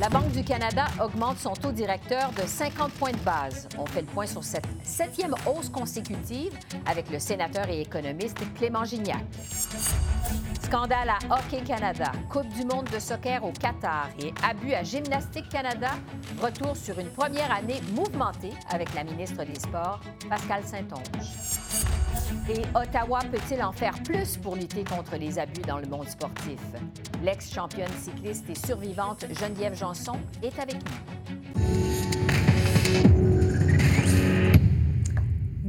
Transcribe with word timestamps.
La 0.00 0.08
Banque 0.08 0.30
du 0.32 0.42
Canada 0.42 0.86
augmente 1.02 1.38
son 1.38 1.52
taux 1.52 1.72
directeur 1.72 2.30
de 2.32 2.46
50 2.46 2.92
points 2.92 3.12
de 3.12 3.18
base. 3.18 3.68
On 3.78 3.86
fait 3.86 4.00
le 4.00 4.06
point 4.06 4.26
sur 4.26 4.42
cette 4.42 4.66
septième 4.82 5.34
hausse 5.46 5.68
consécutive 5.68 6.52
avec 6.86 7.10
le 7.10 7.18
sénateur 7.18 7.68
et 7.68 7.80
économiste 7.80 8.38
Clément 8.56 8.84
Gignac. 8.84 9.24
Scandale 10.66 11.10
à 11.10 11.18
Hockey 11.30 11.60
Canada, 11.60 12.10
Coupe 12.28 12.48
du 12.48 12.64
monde 12.64 12.88
de 12.92 12.98
soccer 12.98 13.44
au 13.44 13.52
Qatar 13.52 14.08
et 14.18 14.34
abus 14.42 14.74
à 14.74 14.82
Gymnastique 14.82 15.48
Canada. 15.48 15.90
Retour 16.42 16.76
sur 16.76 16.98
une 16.98 17.08
première 17.10 17.52
année 17.54 17.80
mouvementée 17.94 18.52
avec 18.70 18.92
la 18.94 19.04
ministre 19.04 19.44
des 19.44 19.54
Sports, 19.54 20.00
Pascal 20.28 20.64
Saint-Onge. 20.64 22.50
Et 22.50 22.62
Ottawa 22.76 23.20
peut-il 23.30 23.62
en 23.62 23.70
faire 23.70 23.94
plus 24.02 24.38
pour 24.38 24.56
lutter 24.56 24.82
contre 24.82 25.14
les 25.16 25.38
abus 25.38 25.62
dans 25.62 25.78
le 25.78 25.86
monde 25.86 26.08
sportif? 26.08 26.58
L'ex-championne 27.22 27.92
cycliste 28.02 28.50
et 28.50 28.56
survivante 28.56 29.24
Geneviève 29.38 29.76
Janson 29.76 30.18
est 30.42 30.58
avec 30.58 30.74
nous. 30.74 31.65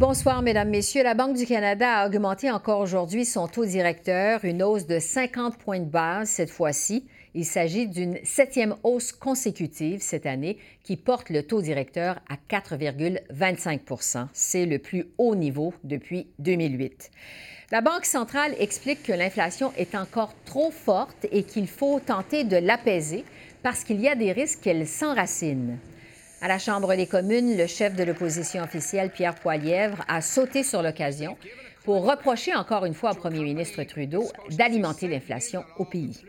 Bonsoir, 0.10 0.42
Mesdames, 0.42 0.70
Messieurs. 0.70 1.04
La 1.04 1.16
Banque 1.16 1.36
du 1.36 1.46
Canada 1.46 1.98
a 1.98 2.08
augmenté 2.08 2.50
encore 2.50 2.80
aujourd'hui 2.80 3.26
son 3.26 3.50
taux 3.50 3.66
directeur, 3.66 4.46
une 4.46 4.64
hausse 4.64 4.88
de 4.88 5.00
50 5.00 5.58
points 5.58 5.82
de 5.82 5.90
base 5.90 6.30
cette 6.30 6.50
fois-ci. 6.50 7.06
Il 7.34 7.44
s'agit 7.44 7.90
d'une 7.90 8.18
septième 8.24 8.76
hausse 8.84 9.12
consécutive 9.12 10.00
cette 10.00 10.26
année 10.26 10.60
qui 10.86 10.96
porte 10.96 11.30
le 11.30 11.44
taux 11.44 11.62
directeur 11.62 12.22
à 12.30 12.38
4,25% 12.50 14.28
C'est 14.32 14.66
le 14.66 14.80
plus 14.80 15.08
haut 15.18 15.36
niveau 15.36 15.74
depuis 15.84 16.28
2008. 16.40 17.12
La 17.74 17.82
Banque 17.82 18.06
centrale 18.06 18.56
explique 18.60 19.04
que 19.04 19.12
l'inflation 19.12 19.74
est 19.76 19.94
encore 19.94 20.34
trop 20.46 20.72
forte 20.72 21.28
et 21.34 21.44
qu'il 21.44 21.68
faut 21.68 22.00
tenter 22.00 22.46
de 22.46 22.56
l'apaiser 22.56 23.26
parce 23.62 23.84
qu'il 23.84 24.00
y 24.00 24.08
a 24.08 24.16
des 24.16 24.32
risques 24.32 24.62
qu'elle 24.62 24.88
s'enracine. 24.88 25.78
À 26.40 26.48
la 26.48 26.60
Chambre 26.60 26.96
des 26.96 27.08
communes, 27.08 27.58
le 27.58 27.66
chef 27.66 27.96
de 27.96 28.04
l'opposition 28.04 28.64
officielle, 28.64 29.10
Pierre 29.10 29.34
Poilièvre, 29.34 29.98
a 30.08 30.22
sauté 30.22 30.62
sur 30.62 30.84
l'occasion 30.84 31.36
pour 31.84 32.06
reprocher 32.08 32.54
encore 32.54 32.86
une 32.86 32.94
fois 32.94 33.12
au 33.12 33.16
premier 33.16 33.40
ministre 33.40 33.82
Trudeau 33.84 34.24
d'alimenter 34.52 35.08
l'inflation 35.08 35.66
au 35.78 35.86
pays. 35.86 36.24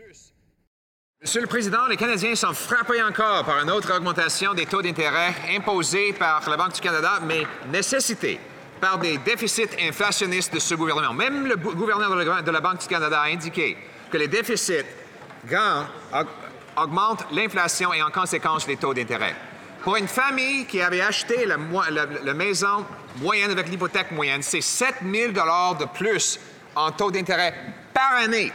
Monsieur 1.21 1.41
le 1.41 1.47
Président, 1.47 1.85
les 1.87 1.97
Canadiens 1.97 2.33
sont 2.33 2.53
frappés 2.53 3.03
encore 3.03 3.45
par 3.45 3.61
une 3.61 3.69
autre 3.69 3.95
augmentation 3.95 4.55
des 4.55 4.65
taux 4.65 4.81
d'intérêt 4.81 5.35
imposés 5.55 6.13
par 6.13 6.49
la 6.49 6.57
Banque 6.57 6.73
du 6.73 6.81
Canada, 6.81 7.19
mais 7.27 7.43
nécessitée 7.71 8.39
par 8.81 8.97
des 8.97 9.19
déficits 9.19 9.69
inflationnistes 9.81 10.53
de 10.53 10.59
ce 10.59 10.73
gouvernement. 10.73 11.13
Même 11.13 11.45
le 11.45 11.55
gouverneur 11.57 12.41
de 12.41 12.51
la 12.51 12.61
Banque 12.61 12.81
du 12.81 12.87
Canada 12.87 13.21
a 13.21 13.27
indiqué 13.27 13.77
que 14.09 14.17
les 14.17 14.27
déficits 14.27 14.85
grands 15.45 15.85
augmentent 16.77 17.25
l'inflation 17.31 17.93
et 17.93 18.01
en 18.01 18.09
conséquence 18.09 18.67
les 18.67 18.77
taux 18.77 18.93
d'intérêt. 18.93 19.35
Pour 19.83 19.95
une 19.95 20.07
famille 20.07 20.65
qui 20.65 20.81
avait 20.81 21.01
acheté 21.01 21.45
la, 21.45 22.33
maison 22.33 22.85
moyenne 23.17 23.51
avec 23.51 23.69
l'hypothèque 23.69 24.11
moyenne, 24.11 24.41
c'est 24.41 24.61
7 24.61 24.95
000 25.09 25.31
de 25.31 25.85
plus 25.85 26.39
en 26.75 26.91
taux 26.91 27.11
d'intérêt 27.11 27.53
par 27.93 28.15
année. 28.17 28.51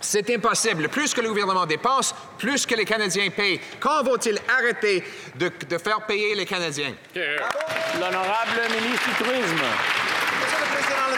C'est 0.00 0.28
impossible. 0.30 0.88
Plus 0.88 1.12
que 1.12 1.20
le 1.20 1.28
gouvernement 1.28 1.66
dépense, 1.66 2.14
plus 2.38 2.64
que 2.64 2.74
les 2.74 2.84
Canadiens 2.84 3.28
payent. 3.30 3.60
Quand 3.78 4.02
vont-ils 4.02 4.38
arrêter 4.48 5.04
de, 5.36 5.50
de, 5.68 5.78
faire 5.78 6.00
payer 6.06 6.34
les 6.34 6.46
Canadiens? 6.46 6.94
L'honorable 7.14 8.60
ministre 8.80 9.08
du 9.08 9.24
Tourisme. 9.24 10.09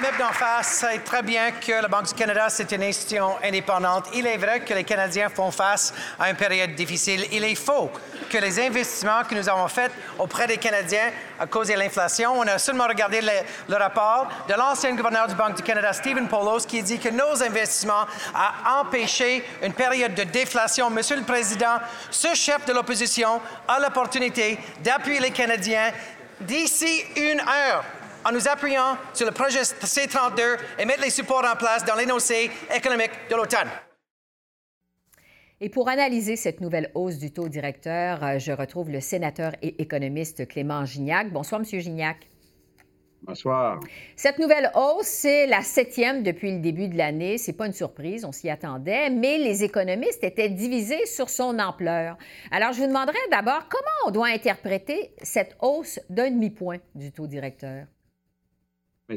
MEP 0.03 0.19
d'en 0.19 0.33
face 0.33 0.79
sait 0.79 0.99
très 0.99 1.23
bien 1.23 1.53
que 1.53 1.81
la 1.81 1.87
Banque 1.87 2.09
du 2.09 2.15
Canada, 2.15 2.47
c'est 2.49 2.73
une 2.73 2.83
institution 2.83 3.37
indépendante. 3.41 4.07
Il 4.13 4.27
est 4.27 4.37
vrai 4.37 4.59
que 4.59 4.75
les 4.75 4.83
Canadiens 4.83 5.29
font 5.29 5.53
face 5.53 5.95
à 6.19 6.29
une 6.29 6.35
période 6.35 6.75
difficile. 6.75 7.25
Il 7.31 7.45
est 7.45 7.55
faux 7.55 7.89
que 8.29 8.37
les 8.39 8.59
investissements 8.59 9.23
que 9.23 9.37
nous 9.37 9.49
avons 9.49 9.69
faits 9.69 9.93
auprès 10.19 10.49
des 10.49 10.57
Canadiens 10.57 11.13
à 11.39 11.47
cause 11.47 11.69
de 11.69 11.75
l'inflation, 11.75 12.33
on 12.37 12.43
a 12.43 12.59
seulement 12.59 12.89
regardé 12.89 13.21
le, 13.21 13.77
rapport 13.77 14.27
de 14.49 14.55
l'ancien 14.55 14.93
gouverneur 14.97 15.29
du 15.29 15.37
Banque 15.37 15.55
du 15.55 15.63
Canada, 15.63 15.93
Stephen 15.93 16.27
Polos, 16.27 16.67
qui 16.67 16.83
dit 16.83 16.99
que 16.99 17.11
nos 17.11 17.41
investissements 17.41 18.07
ont 18.35 18.81
empêché 18.81 19.45
une 19.63 19.73
période 19.73 20.17
de 20.17 20.25
déflation. 20.25 20.91
Monsieur 20.91 21.15
le 21.15 21.23
Président, 21.23 21.79
ce 22.11 22.35
chef 22.35 22.65
de 22.67 22.73
l'opposition 22.73 23.41
a 23.69 23.79
l'opportunité 23.79 24.59
d'appuyer 24.83 25.21
les 25.21 25.31
Canadiens 25.31 25.93
d'ici 26.41 27.05
une 27.15 27.39
heure 27.39 27.85
en 28.25 28.33
nous 28.33 28.49
appuyant 28.49 28.97
sur 29.15 29.27
le 29.27 29.33
projet 29.33 29.65
C-32 29.65 30.59
et 30.79 30.85
mettre 30.85 31.03
les 31.03 31.11
supports 31.11 31.45
en 31.45 31.57
place 31.57 31.85
dans 31.85 31.95
l'énoncé 31.95 32.51
économique 32.75 33.11
de 33.31 33.37
l'automne. 33.37 33.69
Et 35.61 35.69
pour 35.69 35.89
analyser 35.89 36.35
cette 36.35 36.61
nouvelle 36.61 36.91
hausse 36.95 37.19
du 37.19 37.33
taux 37.33 37.49
directeur, 37.49 38.25
euh, 38.25 38.39
je 38.41 38.51
retrouve 38.51 38.91
le 38.91 39.01
sénateur 39.01 39.53
et 39.63 39.81
économiste 39.81 40.49
Clément 40.49 40.85
Gignac. 40.85 41.31
Bonsoir, 41.31 41.61
Monsieur 41.61 41.79
Gignac. 41.79 42.29
Bonsoir. 43.23 43.79
Cette 44.17 44.41
nouvelle 44.41 44.73
hausse, 44.75 45.07
c'est 45.07 45.47
la 45.47 45.63
septième 45.63 46.25
depuis 46.25 46.51
le 46.51 46.59
début 46.59 46.89
de 46.89 46.99
l'année. 46.99 47.39
C'est 47.39 47.53
pas 47.53 47.67
une 47.67 47.73
surprise, 47.73 48.25
on 48.25 48.33
s'y 48.33 48.51
attendait, 48.51 49.11
mais 49.11 49.39
les 49.39 49.63
économistes 49.63 50.25
étaient 50.25 50.49
divisés 50.49 51.07
sur 51.07 51.31
son 51.31 51.57
ampleur. 51.61 52.19
Alors, 52.51 52.73
je 52.73 52.81
vous 52.81 52.89
demanderais 52.89 53.15
d'abord 53.31 53.69
comment 53.69 54.09
on 54.09 54.11
doit 54.11 54.27
interpréter 54.29 55.15
cette 55.23 55.57
hausse 55.63 56.01
d'un 56.11 56.31
demi-point 56.31 56.79
du 56.97 57.13
taux 57.13 57.29
directeur? 57.29 57.87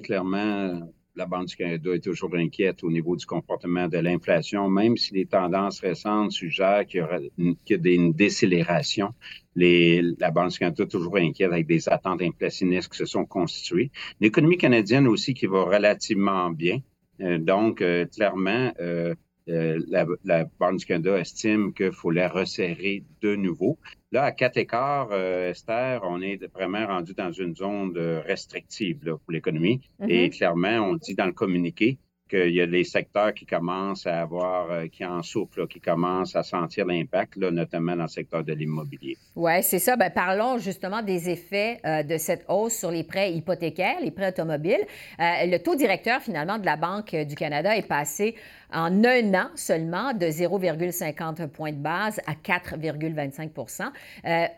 Clairement, 0.03 0.91
la 1.15 1.25
Banque 1.25 1.47
du 1.47 1.55
Canada 1.55 1.93
est 1.93 2.03
toujours 2.03 2.35
inquiète 2.35 2.83
au 2.83 2.91
niveau 2.91 3.15
du 3.15 3.25
comportement 3.25 3.87
de 3.87 3.97
l'inflation, 3.97 4.69
même 4.69 4.97
si 4.97 5.13
les 5.13 5.25
tendances 5.25 5.79
récentes 5.79 6.31
suggèrent 6.31 6.85
qu'il 6.85 6.99
y 6.99 7.03
aura 7.03 7.19
une, 7.37 8.13
décélération. 8.13 9.13
la 9.55 10.31
Banque 10.31 10.51
du 10.51 10.59
Canada 10.59 10.83
est 10.83 10.87
toujours 10.87 11.17
inquiète 11.17 11.51
avec 11.51 11.67
des 11.67 11.87
attentes 11.87 12.21
inflationnistes 12.21 12.91
qui 12.91 12.97
se 12.97 13.05
sont 13.05 13.25
constituées. 13.25 13.91
L'économie 14.19 14.57
canadienne 14.57 15.07
aussi 15.07 15.33
qui 15.33 15.45
va 15.45 15.63
relativement 15.63 16.49
bien. 16.49 16.79
Euh, 17.21 17.37
donc, 17.37 17.81
euh, 17.81 18.05
clairement, 18.05 18.73
euh, 18.81 19.15
euh, 19.49 19.79
la, 19.87 20.05
la, 20.23 20.45
Banque 20.59 20.79
du 20.79 20.85
Canada 20.85 21.17
estime 21.17 21.73
qu'il 21.73 21.91
faut 21.91 22.11
la 22.11 22.27
resserrer 22.27 23.03
de 23.21 23.35
nouveau. 23.35 23.77
Là, 24.11 24.23
à 24.23 24.31
quatre 24.31 24.57
écarts, 24.57 25.09
euh, 25.11 25.51
Esther, 25.51 26.01
on 26.03 26.21
est 26.21 26.43
vraiment 26.53 26.85
rendu 26.87 27.13
dans 27.13 27.31
une 27.31 27.55
zone 27.55 27.97
restrictive 28.25 28.99
pour 29.03 29.31
l'économie. 29.31 29.81
Et 30.07 30.27
mm-hmm. 30.27 30.37
clairement, 30.37 30.89
on 30.89 30.95
dit 30.95 31.15
dans 31.15 31.25
le 31.25 31.33
communiqué 31.33 31.99
qu'il 32.29 32.55
y 32.55 32.61
a 32.61 32.65
des 32.65 32.83
secteurs 32.83 33.33
qui 33.33 33.45
commencent 33.45 34.07
à 34.07 34.21
avoir, 34.21 34.71
euh, 34.71 34.87
qui 34.87 35.05
en 35.05 35.21
souffrent, 35.21 35.67
qui 35.67 35.79
commencent 35.79 36.35
à 36.35 36.43
sentir 36.43 36.85
l'impact, 36.85 37.37
notamment 37.37 37.95
dans 37.95 38.03
le 38.03 38.09
secteur 38.09 38.43
de 38.43 38.53
l'immobilier. 38.53 39.17
Oui, 39.35 39.61
c'est 39.61 39.79
ça. 39.79 39.95
Bien, 39.95 40.09
parlons 40.09 40.57
justement 40.57 41.03
des 41.03 41.29
effets 41.29 41.79
euh, 41.85 42.03
de 42.03 42.17
cette 42.17 42.45
hausse 42.49 42.73
sur 42.73 42.89
les 42.89 43.03
prêts 43.03 43.33
hypothécaires, 43.33 43.99
les 44.01 44.11
prêts 44.11 44.29
automobiles. 44.29 44.85
Euh, 45.19 45.45
le 45.45 45.57
taux 45.59 45.75
directeur, 45.75 46.19
finalement, 46.21 46.57
de 46.57 46.65
la 46.65 46.77
Banque 46.77 47.15
du 47.15 47.35
Canada 47.35 47.77
est 47.77 47.87
passé 47.87 48.35
en 48.73 49.03
un 49.03 49.33
an 49.35 49.49
seulement 49.55 50.13
de 50.13 50.25
0,50 50.25 51.47
points 51.49 51.71
de 51.71 51.77
base 51.77 52.19
à 52.25 52.33
4,25% 52.33 53.91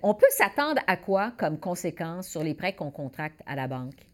On 0.01 0.13
peut 0.13 0.25
s'attendre 0.29 0.81
à 0.87 0.95
quoi 0.95 1.33
comme 1.37 1.59
conséquence 1.59 2.29
sur 2.29 2.43
les 2.43 2.53
prêts 2.53 2.73
qu'on 2.73 2.91
contracte 2.91 3.41
à 3.45 3.55
la 3.55 3.67
banque? 3.67 4.07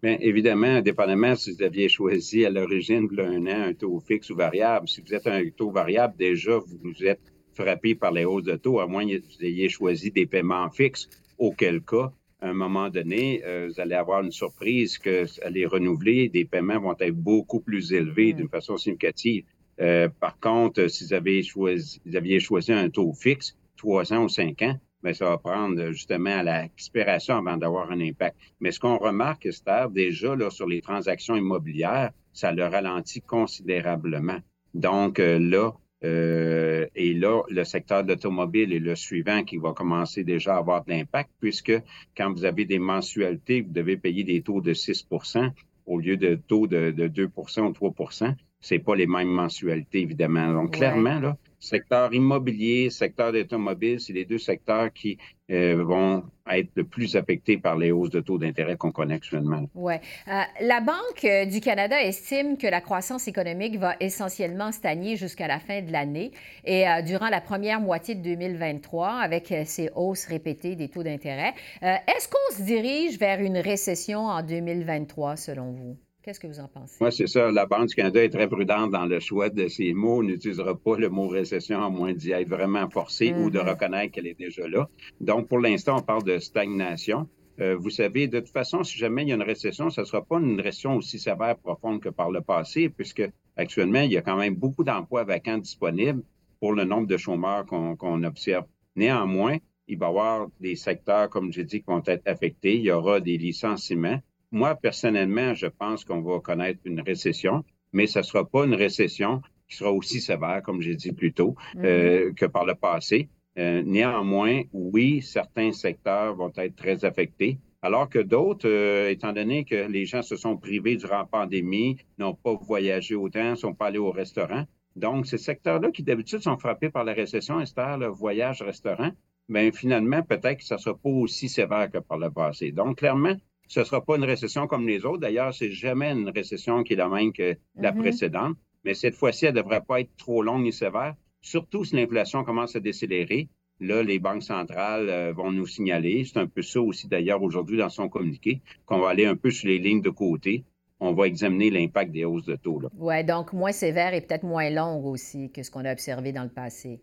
Bien, 0.00 0.16
évidemment, 0.20 0.66
indépendamment 0.66 1.34
si 1.34 1.52
vous 1.52 1.62
aviez 1.62 1.88
choisi 1.88 2.44
à 2.44 2.50
l'origine 2.50 3.08
de 3.08 3.20
un 3.20 3.46
an 3.46 3.68
un 3.68 3.74
taux 3.74 3.98
fixe 3.98 4.30
ou 4.30 4.36
variable, 4.36 4.88
si 4.88 5.00
vous 5.00 5.12
êtes 5.12 5.26
un 5.26 5.42
taux 5.50 5.72
variable, 5.72 6.14
déjà, 6.16 6.58
vous 6.58 7.04
êtes 7.04 7.32
frappé 7.54 7.96
par 7.96 8.12
les 8.12 8.24
hausses 8.24 8.44
de 8.44 8.54
taux, 8.54 8.78
à 8.78 8.86
moins 8.86 9.04
que 9.04 9.16
vous 9.16 9.44
ayez 9.44 9.68
choisi 9.68 10.12
des 10.12 10.26
paiements 10.26 10.70
fixes, 10.70 11.08
auquel 11.36 11.80
cas, 11.82 12.12
à 12.40 12.50
un 12.50 12.52
moment 12.52 12.88
donné, 12.88 13.42
euh, 13.44 13.68
vous 13.68 13.80
allez 13.80 13.96
avoir 13.96 14.22
une 14.22 14.30
surprise 14.30 14.98
que 14.98 15.24
les 15.50 15.66
renouveler, 15.66 16.28
des 16.28 16.44
paiements 16.44 16.78
vont 16.78 16.94
être 17.00 17.16
beaucoup 17.16 17.58
plus 17.58 17.92
élevés 17.92 18.32
mm. 18.32 18.36
d'une 18.36 18.48
façon 18.48 18.76
significative. 18.76 19.44
Euh, 19.80 20.08
par 20.20 20.38
contre, 20.38 20.86
si 20.88 21.04
vous, 21.04 21.12
avez 21.12 21.42
choisi, 21.42 22.00
vous 22.06 22.14
aviez 22.14 22.38
choisi 22.38 22.72
un 22.72 22.88
taux 22.90 23.12
fixe, 23.12 23.56
trois 23.76 24.12
ans 24.12 24.24
ou 24.24 24.28
cinq 24.28 24.62
ans, 24.62 24.78
mais 25.02 25.14
ça 25.14 25.26
va 25.26 25.38
prendre 25.38 25.90
justement 25.90 26.38
à 26.38 26.42
l'expiration 26.42 27.36
avant 27.36 27.56
d'avoir 27.56 27.90
un 27.90 28.00
impact. 28.00 28.36
Mais 28.60 28.72
ce 28.72 28.80
qu'on 28.80 28.98
remarque, 28.98 29.46
Esther, 29.46 29.90
déjà 29.90 30.34
là, 30.34 30.50
sur 30.50 30.66
les 30.66 30.80
transactions 30.80 31.36
immobilières, 31.36 32.10
ça 32.32 32.52
le 32.52 32.64
ralentit 32.64 33.20
considérablement. 33.20 34.38
Donc 34.74 35.18
euh, 35.18 35.38
là, 35.38 35.72
Euh, 36.04 36.86
et 36.94 37.12
là, 37.12 37.42
le 37.48 37.64
secteur 37.64 38.04
de 38.04 38.12
l'automobile 38.12 38.72
est 38.72 38.78
le 38.78 38.94
suivant 38.94 39.42
qui 39.42 39.56
va 39.56 39.72
commencer 39.72 40.22
déjà 40.22 40.54
à 40.54 40.58
avoir 40.58 40.84
de 40.84 40.90
l'impact, 40.92 41.30
puisque 41.40 41.72
quand 42.16 42.32
vous 42.32 42.44
avez 42.44 42.64
des 42.64 42.78
mensualités, 42.78 43.62
vous 43.62 43.72
devez 43.72 43.96
payer 43.96 44.22
des 44.22 44.42
taux 44.42 44.60
de 44.60 44.74
6% 44.74 45.50
au 45.86 45.98
lieu 45.98 46.16
de 46.16 46.36
taux 46.36 46.66
de, 46.68 46.92
2% 46.92 47.60
ou 47.62 47.90
3% 47.90 48.34
c'est 48.60 48.80
pas 48.80 48.96
les 48.96 49.06
mêmes 49.06 49.28
mensualités, 49.28 50.00
évidemment. 50.00 50.52
Donc, 50.52 50.72
clairement, 50.72 51.20
là, 51.20 51.36
secteur 51.58 52.12
immobilier, 52.14 52.90
secteur 52.90 53.32
d'automobile, 53.32 54.00
c'est 54.00 54.12
les 54.12 54.24
deux 54.24 54.38
secteurs 54.38 54.92
qui 54.92 55.18
euh, 55.50 55.82
vont 55.82 56.24
être 56.50 56.70
le 56.74 56.84
plus 56.84 57.16
affectés 57.16 57.58
par 57.58 57.76
les 57.76 57.90
hausses 57.90 58.10
de 58.10 58.20
taux 58.20 58.38
d'intérêt 58.38 58.76
qu'on 58.76 58.92
connaît 58.92 59.14
actuellement. 59.14 59.64
Oui. 59.74 59.94
Euh, 59.94 60.42
la 60.60 60.80
Banque 60.80 61.24
euh, 61.24 61.46
du 61.46 61.60
Canada 61.60 62.00
estime 62.02 62.56
que 62.56 62.66
la 62.66 62.80
croissance 62.80 63.28
économique 63.28 63.78
va 63.78 63.96
essentiellement 64.00 64.72
stagner 64.72 65.16
jusqu'à 65.16 65.48
la 65.48 65.58
fin 65.58 65.82
de 65.82 65.90
l'année 65.90 66.32
et 66.64 66.84
durant 67.06 67.28
la 67.28 67.40
première 67.40 67.80
moitié 67.80 68.14
de 68.14 68.22
2023 68.22 69.08
avec 69.08 69.54
ces 69.64 69.90
hausses 69.94 70.26
répétées 70.26 70.76
des 70.76 70.88
taux 70.88 71.02
d'intérêt. 71.02 71.54
Est-ce 71.82 72.28
qu'on 72.28 72.56
se 72.56 72.62
dirige 72.62 73.18
vers 73.18 73.40
une 73.40 73.58
récession 73.58 74.20
en 74.26 74.42
2023 74.42 75.36
selon 75.36 75.72
vous? 75.72 75.96
Qu'est-ce 76.22 76.40
que 76.40 76.46
vous 76.46 76.60
en 76.60 76.68
pensez? 76.68 76.96
Moi, 77.00 77.10
c'est 77.10 77.26
ça. 77.26 77.50
La 77.50 77.66
Banque 77.66 77.88
du 77.88 77.94
Canada 77.94 78.22
est 78.22 78.28
très 78.28 78.48
prudente 78.48 78.90
dans 78.90 79.06
le 79.06 79.20
choix 79.20 79.50
de 79.50 79.68
ses 79.68 79.94
mots. 79.94 80.18
On 80.18 80.22
n'utilisera 80.22 80.76
pas 80.76 80.96
le 80.96 81.08
mot 81.08 81.28
récession 81.28 81.82
à 81.82 81.88
moins 81.88 82.12
d'y 82.12 82.32
être 82.32 82.48
vraiment 82.48 82.88
forcé 82.90 83.32
ou 83.32 83.50
de 83.50 83.58
mm-hmm. 83.58 83.68
reconnaître 83.68 84.12
qu'elle 84.12 84.26
est 84.26 84.38
déjà 84.38 84.66
là. 84.68 84.88
Donc, 85.20 85.48
pour 85.48 85.58
l'instant, 85.58 85.98
on 85.98 86.02
parle 86.02 86.24
de 86.24 86.38
stagnation. 86.38 87.28
Euh, 87.60 87.76
vous 87.76 87.90
savez, 87.90 88.28
de 88.28 88.40
toute 88.40 88.52
façon, 88.52 88.84
si 88.84 88.98
jamais 88.98 89.22
il 89.22 89.28
y 89.28 89.32
a 89.32 89.34
une 89.34 89.42
récession, 89.42 89.90
ce 89.90 90.02
ne 90.02 90.06
sera 90.06 90.24
pas 90.24 90.38
une 90.38 90.60
récession 90.60 90.96
aussi 90.96 91.18
sévère, 91.18 91.56
profonde 91.56 92.00
que 92.00 92.08
par 92.08 92.30
le 92.30 92.40
passé, 92.40 92.88
puisque 92.88 93.28
actuellement, 93.56 94.00
il 94.00 94.12
y 94.12 94.16
a 94.16 94.22
quand 94.22 94.36
même 94.36 94.54
beaucoup 94.54 94.84
d'emplois 94.84 95.24
vacants 95.24 95.58
disponibles 95.58 96.22
pour 96.60 96.72
le 96.72 96.84
nombre 96.84 97.06
de 97.06 97.16
chômeurs 97.16 97.66
qu'on 97.66 98.22
observe. 98.24 98.64
Néanmoins, 98.96 99.58
il 99.88 99.98
va 99.98 100.06
y 100.06 100.08
avoir 100.08 100.48
des 100.60 100.76
secteurs, 100.76 101.30
comme 101.30 101.52
j'ai 101.52 101.64
dit, 101.64 101.80
qui 101.80 101.86
vont 101.86 102.02
être 102.06 102.26
affectés. 102.26 102.76
Il 102.76 102.82
y 102.82 102.90
aura 102.90 103.20
des 103.20 103.38
licenciements. 103.38 104.20
Moi, 104.50 104.74
personnellement, 104.76 105.54
je 105.54 105.66
pense 105.66 106.04
qu'on 106.04 106.22
va 106.22 106.40
connaître 106.40 106.80
une 106.84 107.00
récession, 107.00 107.64
mais 107.92 108.06
ce 108.06 108.20
ne 108.20 108.24
sera 108.24 108.48
pas 108.48 108.64
une 108.64 108.74
récession 108.74 109.42
qui 109.68 109.76
sera 109.76 109.92
aussi 109.92 110.20
sévère, 110.20 110.62
comme 110.62 110.80
j'ai 110.80 110.94
dit 110.94 111.12
plus 111.12 111.32
tôt, 111.32 111.54
mm-hmm. 111.74 111.84
euh, 111.84 112.32
que 112.32 112.46
par 112.46 112.64
le 112.64 112.74
passé. 112.74 113.28
Euh, 113.58 113.82
néanmoins, 113.84 114.62
oui, 114.72 115.20
certains 115.20 115.72
secteurs 115.72 116.34
vont 116.34 116.52
être 116.56 116.76
très 116.76 117.04
affectés, 117.04 117.58
alors 117.82 118.08
que 118.08 118.20
d'autres, 118.20 118.68
euh, 118.68 119.10
étant 119.10 119.32
donné 119.32 119.64
que 119.64 119.88
les 119.88 120.06
gens 120.06 120.22
se 120.22 120.36
sont 120.36 120.56
privés 120.56 120.96
durant 120.96 121.18
la 121.18 121.24
pandémie, 121.24 121.96
n'ont 122.18 122.34
pas 122.34 122.54
voyagé 122.54 123.14
autant, 123.14 123.50
ne 123.50 123.54
sont 123.56 123.74
pas 123.74 123.86
allés 123.86 123.98
au 123.98 124.12
restaurant. 124.12 124.64
Donc, 124.96 125.26
ces 125.26 125.38
secteurs-là 125.38 125.90
qui 125.90 126.02
d'habitude 126.02 126.40
sont 126.40 126.56
frappés 126.56 126.90
par 126.90 127.04
la 127.04 127.12
récession, 127.12 127.60
Esther, 127.60 127.98
le 127.98 128.06
voyage-restaurant, 128.06 129.10
bien 129.48 129.70
finalement, 129.72 130.22
peut-être 130.22 130.58
que 130.58 130.64
ça 130.64 130.76
ne 130.76 130.80
sera 130.80 130.96
pas 130.96 131.10
aussi 131.10 131.48
sévère 131.48 131.90
que 131.90 131.98
par 131.98 132.18
le 132.18 132.30
passé. 132.30 132.72
Donc, 132.72 132.98
clairement, 132.98 133.34
ce 133.68 133.80
ne 133.80 133.84
sera 133.84 134.04
pas 134.04 134.16
une 134.16 134.24
récession 134.24 134.66
comme 134.66 134.86
les 134.86 135.04
autres. 135.04 135.20
D'ailleurs, 135.20 135.54
c'est 135.54 135.70
jamais 135.70 136.10
une 136.10 136.30
récession 136.30 136.82
qui 136.82 136.94
est 136.94 136.96
la 136.96 137.08
même 137.08 137.32
que 137.32 137.56
la 137.76 137.92
mm-hmm. 137.92 137.98
précédente. 137.98 138.56
Mais 138.84 138.94
cette 138.94 139.14
fois-ci, 139.14 139.46
elle 139.46 139.54
ne 139.54 139.60
devrait 139.60 139.82
pas 139.86 140.00
être 140.00 140.16
trop 140.16 140.42
longue 140.42 140.62
ni 140.62 140.72
sévère, 140.72 141.14
surtout 141.40 141.84
si 141.84 141.94
l'inflation 141.96 142.44
commence 142.44 142.74
à 142.76 142.80
décélérer. 142.80 143.48
Là, 143.80 144.02
les 144.02 144.18
banques 144.18 144.42
centrales 144.42 145.08
euh, 145.08 145.32
vont 145.32 145.52
nous 145.52 145.66
signaler. 145.66 146.24
C'est 146.24 146.38
un 146.38 146.46
peu 146.46 146.62
ça 146.62 146.80
aussi, 146.80 147.06
d'ailleurs, 147.06 147.42
aujourd'hui, 147.42 147.78
dans 147.78 147.90
son 147.90 148.08
communiqué, 148.08 148.60
qu'on 148.86 148.98
va 148.98 149.10
aller 149.10 149.26
un 149.26 149.36
peu 149.36 149.50
sur 149.50 149.68
les 149.68 149.78
lignes 149.78 150.02
de 150.02 150.10
côté. 150.10 150.64
On 151.00 151.12
va 151.12 151.26
examiner 151.28 151.70
l'impact 151.70 152.10
des 152.10 152.24
hausses 152.24 152.46
de 152.46 152.56
taux. 152.56 152.82
Oui, 152.96 153.22
donc 153.22 153.52
moins 153.52 153.70
sévère 153.70 154.14
et 154.14 154.20
peut-être 154.20 154.42
moins 154.42 154.68
longue 154.68 155.06
aussi 155.06 155.52
que 155.52 155.62
ce 155.62 155.70
qu'on 155.70 155.84
a 155.84 155.92
observé 155.92 156.32
dans 156.32 156.42
le 156.42 156.48
passé. 156.48 157.00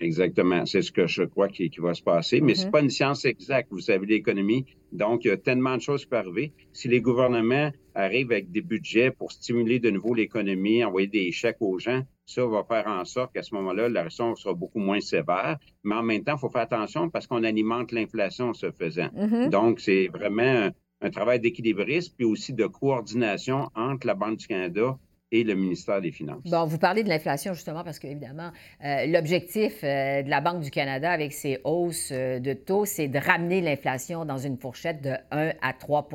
Exactement. 0.00 0.66
C'est 0.66 0.82
ce 0.82 0.92
que 0.92 1.06
je 1.06 1.22
crois 1.22 1.48
qui, 1.48 1.70
va 1.78 1.94
se 1.94 2.02
passer. 2.02 2.40
Mais 2.40 2.54
ce 2.54 2.62
n'est 2.62 2.68
mm-hmm. 2.68 2.70
pas 2.70 2.80
une 2.80 2.90
science 2.90 3.24
exacte. 3.24 3.68
Vous 3.70 3.80
savez, 3.80 4.06
l'économie. 4.06 4.66
Donc, 4.92 5.24
il 5.24 5.28
y 5.28 5.30
a 5.30 5.36
tellement 5.36 5.76
de 5.76 5.82
choses 5.82 6.02
qui 6.02 6.08
peuvent 6.08 6.26
arriver. 6.26 6.52
Si 6.72 6.88
les 6.88 7.00
gouvernements 7.00 7.70
arrivent 7.94 8.32
avec 8.32 8.50
des 8.50 8.60
budgets 8.60 9.10
pour 9.10 9.32
stimuler 9.32 9.78
de 9.78 9.90
nouveau 9.90 10.14
l'économie, 10.14 10.84
envoyer 10.84 11.08
des 11.08 11.32
chèques 11.32 11.60
aux 11.60 11.78
gens, 11.78 12.02
ça 12.26 12.44
va 12.46 12.64
faire 12.64 12.86
en 12.86 13.04
sorte 13.04 13.32
qu'à 13.32 13.42
ce 13.42 13.54
moment-là, 13.54 13.88
la 13.88 14.04
récession 14.04 14.34
sera 14.34 14.54
beaucoup 14.54 14.80
moins 14.80 15.00
sévère. 15.00 15.58
Mais 15.84 15.94
en 15.94 16.02
même 16.02 16.24
temps, 16.24 16.34
il 16.36 16.40
faut 16.40 16.50
faire 16.50 16.62
attention 16.62 17.08
parce 17.08 17.26
qu'on 17.26 17.42
alimente 17.42 17.92
l'inflation 17.92 18.50
en 18.50 18.54
se 18.54 18.70
faisant. 18.70 19.08
Mm-hmm. 19.14 19.48
Donc, 19.50 19.80
c'est 19.80 20.08
vraiment 20.08 20.42
un, 20.42 20.70
un 21.00 21.10
travail 21.10 21.40
d'équilibriste, 21.40 22.14
puis 22.16 22.24
aussi 22.24 22.52
de 22.52 22.66
coordination 22.66 23.68
entre 23.74 24.06
la 24.06 24.14
Banque 24.14 24.38
du 24.38 24.46
Canada 24.46 24.98
et 25.40 25.44
le 25.44 25.54
ministère 25.54 26.00
des 26.00 26.10
Finances. 26.10 26.42
Bon, 26.44 26.64
vous 26.64 26.78
parlez 26.78 27.02
de 27.02 27.08
l'inflation 27.08 27.52
justement 27.54 27.84
parce 27.84 27.98
qu'évidemment, 27.98 28.50
euh, 28.84 29.06
l'objectif 29.06 29.80
euh, 29.82 30.22
de 30.22 30.30
la 30.30 30.40
Banque 30.40 30.60
du 30.60 30.70
Canada 30.70 31.10
avec 31.10 31.32
ses 31.32 31.58
hausses 31.64 32.10
euh, 32.12 32.38
de 32.38 32.52
taux, 32.52 32.84
c'est 32.84 33.08
de 33.08 33.18
ramener 33.18 33.60
l'inflation 33.60 34.24
dans 34.24 34.38
une 34.38 34.56
fourchette 34.56 35.02
de 35.02 35.14
1 35.30 35.52
à 35.60 35.72
3 35.72 36.08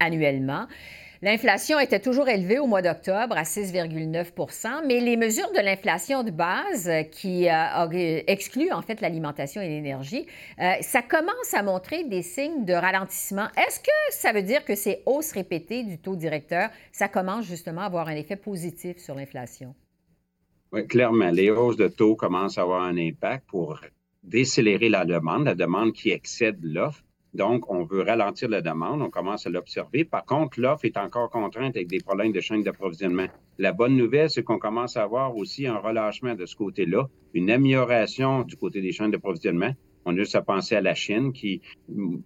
annuellement. 0.00 0.66
L'inflation 1.22 1.78
était 1.78 2.00
toujours 2.00 2.30
élevée 2.30 2.58
au 2.58 2.66
mois 2.66 2.80
d'octobre 2.80 3.36
à 3.36 3.42
6,9 3.42 4.86
mais 4.86 5.00
les 5.00 5.18
mesures 5.18 5.52
de 5.52 5.62
l'inflation 5.62 6.22
de 6.22 6.30
base 6.30 6.88
euh, 6.88 7.02
qui 7.02 7.46
euh, 7.50 8.22
excluent 8.26 8.72
en 8.72 8.80
fait 8.80 9.02
l'alimentation 9.02 9.60
et 9.60 9.68
l'énergie, 9.68 10.24
euh, 10.58 10.72
ça 10.80 11.02
commence 11.02 11.52
à 11.52 11.62
montrer 11.62 12.04
des 12.04 12.22
signes 12.22 12.64
de 12.64 12.72
ralentissement. 12.72 13.48
Est-ce 13.58 13.80
que 13.80 13.90
ça 14.12 14.32
veut 14.32 14.42
dire 14.42 14.64
que 14.64 14.74
ces 14.74 15.02
hausses 15.04 15.32
répétées 15.32 15.84
du 15.84 15.98
taux 15.98 16.16
directeur, 16.16 16.70
ça 16.90 17.08
commence 17.08 17.44
justement 17.44 17.82
à 17.82 17.86
avoir 17.86 18.08
un 18.08 18.16
effet 18.16 18.36
positif 18.36 18.96
sur 18.96 19.14
l'inflation? 19.14 19.74
Oui, 20.72 20.86
clairement. 20.86 21.30
Les 21.30 21.50
hausses 21.50 21.76
de 21.76 21.88
taux 21.88 22.16
commencent 22.16 22.56
à 22.56 22.62
avoir 22.62 22.82
un 22.82 22.96
impact 22.96 23.44
pour 23.46 23.78
décélérer 24.22 24.88
la 24.88 25.04
demande, 25.04 25.44
la 25.44 25.54
demande 25.54 25.92
qui 25.92 26.12
excède 26.12 26.60
l'offre. 26.62 27.02
Donc, 27.32 27.70
on 27.70 27.84
veut 27.84 28.02
ralentir 28.02 28.48
la 28.48 28.60
demande, 28.60 29.02
on 29.02 29.10
commence 29.10 29.46
à 29.46 29.50
l'observer. 29.50 30.04
Par 30.04 30.24
contre, 30.24 30.60
l'offre 30.60 30.84
est 30.84 30.96
encore 30.96 31.30
contrainte 31.30 31.76
avec 31.76 31.86
des 31.86 32.00
problèmes 32.00 32.32
de 32.32 32.40
chaîne 32.40 32.62
d'approvisionnement. 32.62 33.26
La 33.58 33.72
bonne 33.72 33.96
nouvelle, 33.96 34.30
c'est 34.30 34.42
qu'on 34.42 34.58
commence 34.58 34.96
à 34.96 35.04
avoir 35.04 35.36
aussi 35.36 35.66
un 35.66 35.78
relâchement 35.78 36.34
de 36.34 36.44
ce 36.46 36.56
côté-là, 36.56 37.08
une 37.34 37.50
amélioration 37.50 38.42
du 38.42 38.56
côté 38.56 38.80
des 38.80 38.90
chaînes 38.90 39.12
d'approvisionnement. 39.12 39.72
On 40.06 40.14
a 40.14 40.16
juste 40.16 40.34
à 40.34 40.42
penser 40.42 40.74
à 40.74 40.80
la 40.80 40.94
Chine 40.94 41.32
qui, 41.32 41.60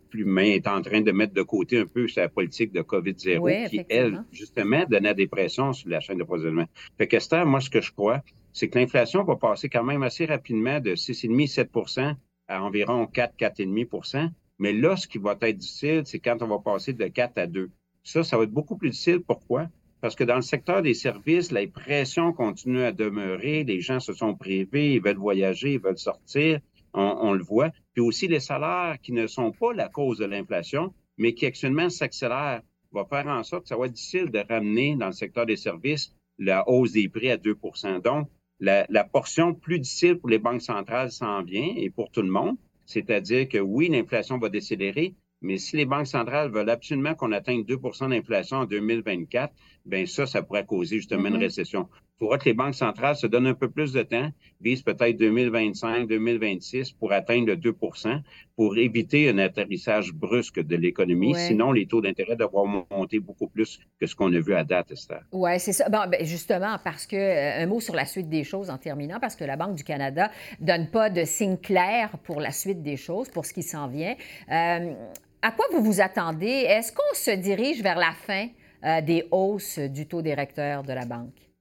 plus 0.08 0.38
est 0.46 0.66
en 0.68 0.80
train 0.80 1.00
de 1.00 1.12
mettre 1.12 1.34
de 1.34 1.42
côté 1.42 1.80
un 1.80 1.86
peu 1.86 2.06
sa 2.08 2.28
politique 2.28 2.72
de 2.72 2.80
COVID-0 2.80 3.68
qui, 3.68 3.84
elle, 3.88 4.24
justement, 4.30 4.84
donnait 4.88 5.14
des 5.14 5.26
pressions 5.26 5.72
sur 5.72 5.90
la 5.90 6.00
chaîne 6.00 6.18
d'approvisionnement. 6.18 6.66
Fait 6.96 7.08
qu'Esther, 7.08 7.44
moi, 7.44 7.60
ce 7.60 7.68
que 7.68 7.80
je 7.80 7.92
crois, 7.92 8.22
c'est 8.52 8.68
que 8.68 8.78
l'inflation 8.78 9.24
va 9.24 9.36
passer 9.36 9.68
quand 9.68 9.82
même 9.82 10.04
assez 10.04 10.24
rapidement 10.24 10.78
de 10.80 10.94
6,5-7% 10.94 12.14
à 12.46 12.62
environ 12.62 13.06
4, 13.06 13.34
4,5 13.36 14.30
mais 14.58 14.72
là, 14.72 14.96
ce 14.96 15.08
qui 15.08 15.18
va 15.18 15.36
être 15.40 15.58
difficile, 15.58 16.02
c'est 16.04 16.20
quand 16.20 16.42
on 16.42 16.46
va 16.46 16.58
passer 16.58 16.92
de 16.92 17.06
4 17.06 17.38
à 17.38 17.46
2. 17.46 17.70
Ça, 18.02 18.22
ça 18.22 18.36
va 18.36 18.44
être 18.44 18.52
beaucoup 18.52 18.76
plus 18.76 18.90
difficile. 18.90 19.20
Pourquoi? 19.20 19.68
Parce 20.00 20.14
que 20.14 20.24
dans 20.24 20.36
le 20.36 20.42
secteur 20.42 20.82
des 20.82 20.94
services, 20.94 21.50
les 21.50 21.66
pressions 21.66 22.32
continuent 22.32 22.84
à 22.84 22.92
demeurer. 22.92 23.64
Les 23.64 23.80
gens 23.80 24.00
se 24.00 24.12
sont 24.12 24.34
privés, 24.34 24.94
ils 24.94 25.02
veulent 25.02 25.16
voyager, 25.16 25.72
ils 25.72 25.80
veulent 25.80 25.98
sortir. 25.98 26.60
On, 26.92 27.32
le 27.32 27.42
voit. 27.42 27.70
Puis 27.92 28.02
aussi 28.02 28.28
les 28.28 28.38
salaires 28.38 28.98
qui 29.02 29.12
ne 29.12 29.26
sont 29.26 29.50
pas 29.50 29.72
la 29.72 29.88
cause 29.88 30.18
de 30.18 30.26
l'inflation, 30.26 30.94
mais 31.18 31.34
qui 31.34 31.44
actuellement 31.44 31.88
s'accélèrent, 31.88 32.62
va 32.92 33.04
faire 33.06 33.26
en 33.26 33.42
sorte 33.42 33.64
que 33.64 33.68
ça 33.70 33.76
va 33.76 33.86
être 33.86 33.92
difficile 33.92 34.30
de 34.30 34.44
ramener 34.48 34.94
dans 34.94 35.06
le 35.06 35.12
secteur 35.12 35.44
des 35.44 35.56
services 35.56 36.14
la 36.38 36.68
hausse 36.68 36.92
des 36.92 37.08
prix 37.08 37.30
à 37.30 37.36
2% 37.36 38.02
Donc, 38.02 38.28
la, 38.60 38.86
la 38.88 39.04
portion 39.04 39.54
plus 39.54 39.80
difficile 39.80 40.18
pour 40.18 40.28
les 40.28 40.38
banques 40.38 40.62
centrales 40.62 41.10
s'en 41.10 41.42
vient 41.42 41.72
et 41.76 41.90
pour 41.90 42.10
tout 42.10 42.22
le 42.22 42.30
monde. 42.30 42.56
C'est-à-dire 42.86 43.48
que 43.48 43.58
oui, 43.58 43.88
l'inflation 43.88 44.38
va 44.38 44.48
décélérer, 44.48 45.14
mais 45.40 45.58
si 45.58 45.76
les 45.76 45.84
banques 45.84 46.06
centrales 46.06 46.50
veulent 46.50 46.70
absolument 46.70 47.14
qu'on 47.14 47.32
atteigne 47.32 47.62
2% 47.62 48.08
d'inflation 48.10 48.58
en 48.58 48.64
2024, 48.64 49.52
bien 49.84 50.06
ça, 50.06 50.26
ça 50.26 50.42
pourrait 50.42 50.64
causer 50.64 50.96
justement 50.96 51.28
une 51.28 51.36
mm-hmm. 51.36 51.40
récession. 51.40 51.88
Il 52.16 52.20
faudra 52.20 52.38
que 52.38 52.44
les 52.44 52.54
banques 52.54 52.76
centrales 52.76 53.16
se 53.16 53.26
donnent 53.26 53.48
un 53.48 53.54
peu 53.54 53.68
plus 53.68 53.92
de 53.92 54.02
temps, 54.02 54.30
visent 54.60 54.82
peut-être 54.82 55.16
2025, 55.16 56.06
2026 56.06 56.92
pour 56.92 57.12
atteindre 57.12 57.48
le 57.48 57.56
2% 57.56 58.20
pour 58.54 58.78
éviter 58.78 59.28
un 59.28 59.38
atterrissage 59.38 60.12
brusque 60.12 60.60
de 60.60 60.76
l'économie. 60.76 61.34
Sinon, 61.34 61.72
les 61.72 61.86
taux 61.86 62.00
d'intérêt 62.00 62.36
devraient 62.36 62.84
monter 62.88 63.18
beaucoup 63.18 63.48
plus 63.48 63.80
que 64.00 64.06
ce 64.06 64.14
qu'on 64.14 64.32
a 64.32 64.38
vu 64.38 64.54
à 64.54 64.62
date, 64.62 64.92
Esther. 64.92 65.22
Oui, 65.32 65.58
c'est 65.58 65.72
ça. 65.72 65.88
Bon, 65.88 66.08
ben, 66.08 66.24
justement, 66.24 66.76
parce 66.84 67.04
que, 67.04 67.16
euh, 67.16 67.64
un 67.64 67.66
mot 67.66 67.80
sur 67.80 67.96
la 67.96 68.04
suite 68.04 68.28
des 68.28 68.44
choses 68.44 68.70
en 68.70 68.78
terminant, 68.78 69.18
parce 69.18 69.34
que 69.34 69.44
la 69.44 69.56
Banque 69.56 69.74
du 69.74 69.82
Canada 69.82 70.30
ne 70.60 70.66
donne 70.66 70.90
pas 70.90 71.10
de 71.10 71.24
signe 71.24 71.56
clair 71.56 72.10
pour 72.22 72.40
la 72.40 72.52
suite 72.52 72.80
des 72.80 72.96
choses, 72.96 73.28
pour 73.28 73.44
ce 73.44 73.52
qui 73.52 73.64
s'en 73.64 73.88
vient. 73.88 74.14
Euh, 74.52 74.94
à 75.42 75.50
quoi 75.50 75.66
vous 75.72 75.82
vous 75.82 76.00
attendez? 76.00 76.46
Est-ce 76.46 76.92
qu'on 76.92 77.14
se 77.14 77.32
dirige 77.32 77.82
vers 77.82 77.98
la 77.98 78.12
fin 78.12 78.46
euh, 78.84 79.00
des 79.00 79.26
hausses 79.32 79.80
du 79.80 80.06
taux 80.06 80.22
directeur 80.22 80.84
de 80.84 80.92
la 80.92 81.06
Banque? 81.06 81.53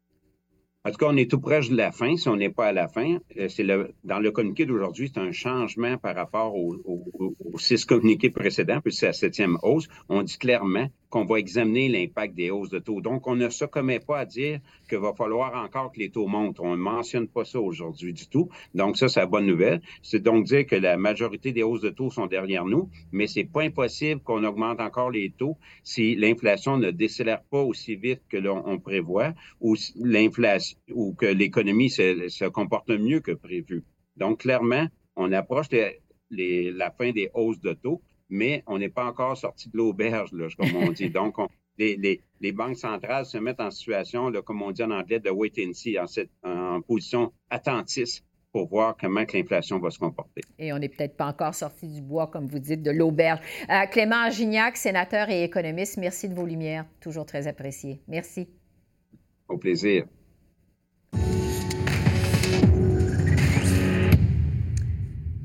En 0.85 0.91
tout 0.91 0.97
cas, 0.97 1.05
on 1.09 1.15
est 1.15 1.31
tout 1.31 1.39
proche 1.39 1.69
de 1.69 1.77
la 1.77 1.93
fin. 1.93 2.17
Si 2.17 2.27
on 2.27 2.35
n'est 2.35 2.49
pas 2.49 2.67
à 2.67 2.71
la 2.73 2.89
fin, 2.89 3.17
euh, 3.37 3.47
c'est 3.47 3.63
le, 3.63 3.93
dans 4.03 4.19
le 4.19 4.31
communiqué 4.31 4.65
d'aujourd'hui, 4.65 5.09
c'est 5.13 5.21
un 5.21 5.31
changement 5.31 5.97
par 5.97 6.13
rapport 6.13 6.55
aux, 6.57 6.75
six 7.57 7.85
communiqués 7.85 8.29
précédents, 8.29 8.81
puis 8.81 8.91
c'est 8.91 9.05
la 9.05 9.13
septième 9.13 9.57
hausse. 9.63 9.87
On 10.09 10.23
dit 10.23 10.37
clairement 10.37 10.87
qu'on 11.13 11.25
va 11.25 11.37
examiner 11.37 11.89
l'impact 11.89 12.33
des 12.33 12.49
hausses 12.49 12.71
de 12.71 12.79
taux. 12.79 12.99
Donc, 12.99 13.27
on 13.27 13.35
ne 13.35 13.47
se 13.49 13.65
commet 13.65 13.99
pas 13.99 14.17
à 14.21 14.25
dire 14.25 14.59
qu'il 14.89 14.97
va 14.97 15.13
falloir 15.13 15.53
encore 15.63 15.91
que 15.91 15.99
les 15.99 16.09
taux 16.09 16.25
montent. 16.25 16.59
On 16.59 16.71
ne 16.71 16.81
mentionne 16.81 17.27
pas 17.27 17.45
ça 17.45 17.59
aujourd'hui 17.59 18.13
du 18.13 18.27
tout. 18.27 18.49
Donc, 18.73 18.97
ça, 18.97 19.07
c'est 19.07 19.19
la 19.19 19.27
bonne 19.27 19.45
nouvelle. 19.45 19.79
C'est 20.01 20.23
donc 20.23 20.45
dire 20.45 20.65
que 20.65 20.75
la 20.75 20.97
majorité 20.97 21.51
des 21.51 21.61
hausses 21.61 21.81
de 21.81 21.91
taux 21.91 22.09
sont 22.09 22.25
derrière 22.25 22.65
nous, 22.65 22.89
mais 23.11 23.27
c'est 23.27 23.43
pas 23.43 23.61
impossible 23.61 24.21
qu'on 24.21 24.43
augmente 24.43 24.81
encore 24.81 25.11
les 25.11 25.29
taux 25.29 25.55
si 25.83 26.15
l'inflation 26.15 26.77
ne 26.77 26.89
décélère 26.89 27.43
pas 27.43 27.61
aussi 27.61 27.95
vite 27.95 28.23
que 28.27 28.37
l'on 28.37 28.79
prévoit 28.79 29.35
ou 29.61 29.75
que 29.75 31.25
l'économie 31.27 31.91
se, 31.91 32.47
comporte 32.47 32.89
mieux 32.89 33.19
que 33.19 33.33
prévu. 33.33 33.83
Donc, 34.17 34.39
clairement, 34.39 34.87
on 35.15 35.31
approche 35.31 35.67
la 36.31 36.89
fin 36.89 37.11
des 37.11 37.29
hausses 37.35 37.61
de 37.61 37.73
taux 37.73 38.01
mais 38.29 38.63
on 38.67 38.77
n'est 38.77 38.89
pas 38.89 39.05
encore 39.05 39.37
sorti 39.37 39.69
de 39.69 39.77
l'auberge, 39.77 40.31
comme 40.57 40.75
on 40.75 40.91
dit. 40.91 41.09
Donc, 41.09 41.35
les, 41.77 42.51
banques 42.51 42.77
centrales 42.77 43.25
se 43.25 43.37
mettent 43.37 43.61
en 43.61 43.71
situation, 43.71 44.31
comme 44.43 44.61
on 44.61 44.71
dit 44.71 44.83
en 44.83 44.91
anglais, 44.91 45.19
de 45.19 45.29
wait 45.29 45.53
and 45.59 45.73
see, 45.73 45.97
en, 46.43 46.81
position 46.81 47.31
attentiste 47.49 48.23
pour 48.51 48.67
voir 48.67 48.95
comment 48.99 49.23
l'inflation 49.33 49.79
va 49.79 49.89
se 49.89 49.97
comporter. 49.97 50.41
Et 50.59 50.71
on 50.73 50.77
n'est 50.77 50.89
peut-être 50.89 51.17
pas 51.17 51.25
encore 51.25 51.55
sorti 51.55 51.87
du 51.87 52.01
bois, 52.01 52.27
comme 52.27 52.45
vous 52.45 52.59
dites, 52.59 52.83
de 52.83 52.91
l'auberge. 52.91 53.39
Euh, 53.69 53.87
Clément 53.87 54.29
Gignac, 54.29 54.77
sénateur 54.77 55.29
et 55.29 55.43
économiste, 55.43 55.97
merci 55.97 56.29
de 56.29 56.35
vos 56.35 56.45
lumières, 56.45 56.85
toujours 57.01 57.25
très 57.25 57.47
apprécié. 57.47 58.01
Merci. 58.07 58.47
Au 59.47 59.57
plaisir. 59.57 60.05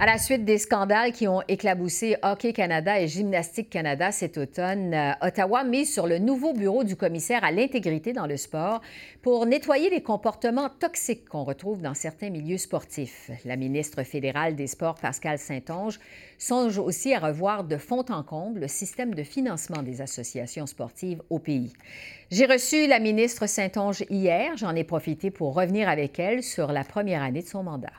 À 0.01 0.07
la 0.07 0.17
suite 0.17 0.45
des 0.45 0.59
scandales 0.59 1.11
qui 1.11 1.27
ont 1.27 1.43
éclaboussé 1.49 2.15
Hockey 2.23 2.53
Canada 2.53 3.01
et 3.01 3.09
Gymnastique 3.09 3.69
Canada 3.69 4.13
cet 4.13 4.39
automne, 4.39 4.95
euh, 4.95 5.11
Ottawa 5.23 5.65
mise 5.65 5.93
sur 5.93 6.07
le 6.07 6.21
nouveau 6.21 6.53
bureau 6.53 6.85
du 6.85 6.95
commissaire 6.95 7.43
à 7.43 7.51
l'intégrité 7.51 8.13
dans 8.13 8.29
le 8.29 8.37
sport 8.37 8.81
pour 9.23 9.45
nettoyer 9.45 9.91
les 9.91 10.01
comportements 10.01 10.69
toxiques 10.69 11.29
qu'on 11.29 11.43
retrouve 11.43 11.83
dans 11.83 11.95
certains 11.95 12.31
milieux 12.31 12.59
sportifs. 12.59 13.33
La 13.45 13.57
ministre 13.57 14.05
fédérale 14.05 14.55
des 14.55 14.69
Sports, 14.69 15.01
Pascal 15.01 15.37
Saint-Onge, 15.37 15.99
songe 16.39 16.79
aussi 16.79 17.13
à 17.13 17.19
revoir 17.19 17.65
de 17.65 17.77
fond 17.77 18.05
en 18.11 18.23
comble 18.23 18.61
le 18.61 18.69
système 18.69 19.17
de 19.17 19.25
financement 19.25 19.83
des 19.83 20.01
associations 20.01 20.67
sportives 20.67 21.23
au 21.29 21.41
pays. 21.41 21.73
J'ai 22.31 22.47
reçu 22.47 22.87
la 22.87 23.01
ministre 23.01 23.49
Saint-Onge 23.49 24.05
hier. 24.11 24.57
J'en 24.59 24.77
ai 24.77 24.85
profité 24.85 25.33
pour 25.33 25.55
revenir 25.55 25.89
avec 25.89 26.21
elle 26.21 26.45
sur 26.45 26.71
la 26.71 26.85
première 26.85 27.25
année 27.25 27.43
de 27.43 27.49
son 27.49 27.65
mandat. 27.65 27.91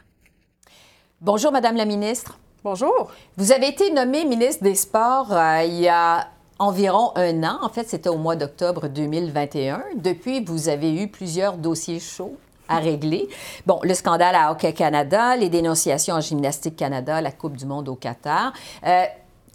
Bonjour, 1.22 1.52
Madame 1.52 1.76
la 1.76 1.84
ministre. 1.84 2.40
Bonjour. 2.64 3.12
Vous 3.36 3.52
avez 3.52 3.68
été 3.68 3.92
nommée 3.92 4.24
ministre 4.24 4.64
des 4.64 4.76
Sports 4.76 5.34
euh, 5.34 5.64
il 5.66 5.82
y 5.82 5.90
a 5.90 6.30
environ 6.60 7.12
un 7.16 7.44
an. 7.44 7.60
En 7.62 7.68
fait, 7.68 7.90
c'était 7.90 8.08
au 8.08 8.16
mois 8.16 8.38
d'octobre 8.38 8.88
2021. 8.88 9.84
Depuis, 9.98 10.42
vous 10.42 10.70
avez 10.70 10.96
eu 10.96 11.10
plusieurs 11.10 11.58
dossiers 11.58 12.00
chauds 12.00 12.38
à 12.70 12.78
régler. 12.78 13.28
Bon, 13.66 13.82
le 13.84 13.94
scandale 13.96 14.34
à 14.34 14.50
Hockey 14.50 14.72
Canada, 14.72 15.36
les 15.36 15.50
dénonciations 15.50 16.16
en 16.16 16.22
Gymnastique 16.22 16.78
Canada, 16.78 17.20
la 17.20 17.34
Coupe 17.34 17.58
du 17.58 17.66
Monde 17.66 17.90
au 17.90 17.96
Qatar. 17.96 18.54
Euh, 18.86 19.04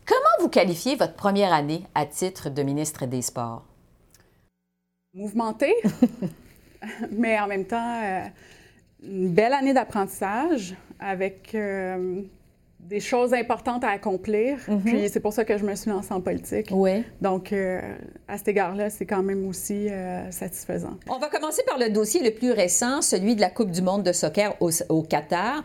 comment 0.05 0.43
vous 0.43 0.51
qualifiez 0.51 0.97
votre 0.97 1.15
première 1.15 1.55
année 1.55 1.83
à 1.95 2.05
titre 2.05 2.51
de 2.51 2.63
ministre 2.63 3.07
des 3.07 3.23
Sports? 3.23 3.63
Mouvementée, 5.15 5.77
mais 7.11 7.41
en 7.41 7.47
même 7.47 7.65
temps, 7.65 8.03
euh, 8.05 8.27
une 9.07 9.29
belle 9.29 9.53
année 9.53 9.75
d'apprentissage 9.75 10.75
avec 10.99 11.55
euh, 11.55 12.23
des 12.89 13.01
choses 13.01 13.33
importantes 13.33 13.85
à 13.85 13.89
accomplir. 13.89 14.59
Mhm. 14.69 14.81
Puis 14.83 15.09
c'est 15.09 15.21
pour 15.21 15.33
ça 15.33 15.45
que 15.45 15.57
je 15.57 15.65
me 15.65 15.75
suis 15.75 15.91
lancée 15.91 16.13
en 16.13 16.21
politique. 16.21 16.69
Oui. 16.71 17.03
Donc, 17.21 17.53
euh, 17.53 17.81
à 18.29 18.37
cet 18.39 18.49
égard-là, 18.49 18.91
c'est 18.91 19.07
quand 19.07 19.23
même 19.23 19.47
aussi 19.47 19.89
euh, 19.89 20.31
satisfaisant. 20.31 20.95
On 21.09 21.19
va 21.19 21.29
commencer 21.29 21.63
par 21.67 21.79
le 21.79 21.91
dossier 21.91 22.23
le 22.23 22.33
plus 22.33 22.53
récent, 22.53 23.01
celui 23.01 23.37
de 23.37 23.41
la 23.41 23.51
Coupe 23.51 23.71
du 23.71 23.83
monde 23.83 24.03
de 24.03 24.13
soccer 24.13 24.55
au, 24.61 24.71
au 24.89 25.03
Qatar. 25.03 25.63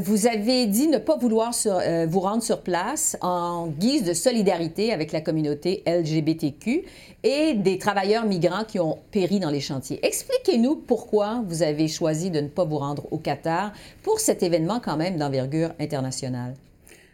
vous 0.00 0.26
avez 0.26 0.66
dit 0.66 0.88
ne 0.88 0.98
pas 0.98 1.16
vouloir 1.16 1.54
sur, 1.54 1.80
vous 2.08 2.20
rendre 2.20 2.42
sur 2.42 2.62
place 2.62 3.16
en 3.20 3.68
guise 3.68 4.04
de 4.04 4.12
solidarité 4.12 4.92
avec 4.92 5.12
la 5.12 5.20
communauté 5.20 5.82
LGBTQ 5.86 6.84
et 7.22 7.54
des 7.54 7.78
travailleurs 7.78 8.24
migrants 8.24 8.64
qui 8.64 8.80
ont 8.80 8.98
péri 9.10 9.38
dans 9.38 9.50
les 9.50 9.60
chantiers. 9.60 10.04
Expliquez-nous 10.04 10.76
pourquoi 10.76 11.42
vous 11.46 11.62
avez 11.62 11.88
choisi 11.88 12.30
de 12.30 12.40
ne 12.40 12.48
pas 12.48 12.64
vous 12.64 12.78
rendre 12.78 13.06
au 13.10 13.18
Qatar 13.18 13.72
pour 14.02 14.18
cet 14.18 14.42
événement 14.42 14.80
quand 14.80 14.96
même 14.96 15.16
d'envergure 15.16 15.70
internationale. 15.78 16.31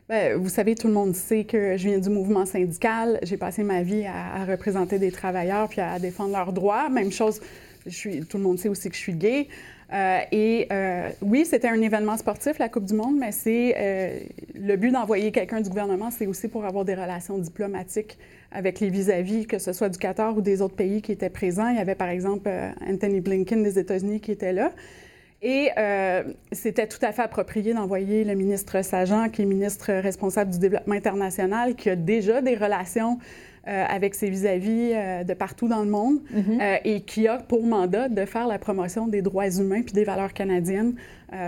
Bien, 0.08 0.37
vous 0.37 0.48
savez, 0.48 0.75
tout 0.75 0.87
le 0.87 0.94
monde 0.94 1.14
sait 1.14 1.44
que 1.44 1.76
je 1.76 1.88
viens 1.88 1.98
du 1.98 2.08
mouvement 2.08 2.46
syndical. 2.46 3.18
J'ai 3.22 3.37
passé 3.37 3.62
ma 3.62 3.82
vie 3.82 4.06
à, 4.06 4.44
représenter 4.46 4.98
des 4.98 5.12
travailleurs 5.12 5.68
puis 5.68 5.80
à 5.80 5.98
défendre 5.98 6.32
leurs 6.32 6.52
droits. 6.52 6.88
Même 6.88 7.12
chose, 7.12 7.40
tout 7.84 8.38
le 8.38 8.42
monde 8.42 8.58
sait 8.58 8.68
aussi 8.68 8.88
que 8.88 8.96
je 8.96 9.00
suis 9.00 9.14
gay. 9.14 9.48
Euh, 9.92 10.20
et 10.32 10.66
euh, 10.70 11.08
oui, 11.22 11.46
c'était 11.46 11.68
un 11.68 11.80
événement 11.80 12.16
sportif, 12.16 12.58
la 12.58 12.68
Coupe 12.68 12.84
du 12.84 12.94
Monde, 12.94 13.16
mais 13.18 13.32
c'est 13.32 13.75
euh, 13.78 14.18
le 14.54 14.76
but 14.76 14.90
d'envoyer 14.90 15.32
quelqu'un 15.32 15.62
du 15.62 15.70
gouvernement, 15.70 16.10
c'est 16.10 16.26
aussi 16.26 16.48
pour 16.48 16.66
avoir 16.66 16.84
des 16.84 16.94
relations 16.94 17.38
diplomatiques 17.38 18.18
avec 18.52 18.80
les 18.80 18.90
vis-à-vis, 18.90 19.46
que 19.46 19.58
ce 19.58 19.72
soit 19.72 19.88
du 19.88 19.98
Qatar 19.98 20.37
ou 20.37 20.42
des 20.42 20.60
autres 20.60 20.76
pays 20.76 21.00
qui 21.00 21.12
étaient 21.12 21.30
présents. 21.30 21.68
Il 21.68 21.76
y 21.76 21.80
avait 21.80 21.94
par 21.94 22.08
exemple 22.08 22.50
Anthony 22.87 23.20
Blinken 23.20 23.62
des 23.62 23.78
États-Unis 23.78 24.20
qui 24.20 24.32
était 24.32 24.52
là. 24.52 24.72
Et 25.40 25.71
c'était 26.50 26.88
tout 26.88 26.99
à 27.02 27.12
fait 27.12 27.23
approprié 27.23 27.73
d'envoyer 27.73 28.25
le 28.25 28.35
ministre 28.35 28.83
Sajan, 28.83 29.28
qui 29.28 29.42
est 29.42 29.45
ministre 29.45 29.92
responsable 29.92 30.50
du 30.50 30.59
développement 30.59 30.95
international, 30.95 31.76
qui 31.76 31.90
a 31.90 31.97
déjà 31.97 32.42
des 32.42 32.57
relations 32.57 33.18
euh, 33.68 33.85
avec 33.87 34.14
ses 34.14 34.30
vis-à-vis 34.30 34.92
euh, 34.95 35.25
de 35.25 35.35
partout 35.35 35.68
dans 35.68 35.83
le 35.83 35.90
monde 35.90 36.21
mhm. 36.30 36.59
euh, 36.59 36.76
et 36.85 37.02
qui 37.02 37.28
a 37.28 37.37
pour 37.37 37.66
mandat 37.66 38.09
de 38.09 38.25
faire 38.25 38.47
la 38.47 38.59
promotion 38.59 39.09
des 39.09 39.21
droits 39.21 39.50
humains 39.50 39.83
puis 39.83 39.92
des 39.92 40.04
valeurs 40.04 40.33
canadiennes, 40.33 40.95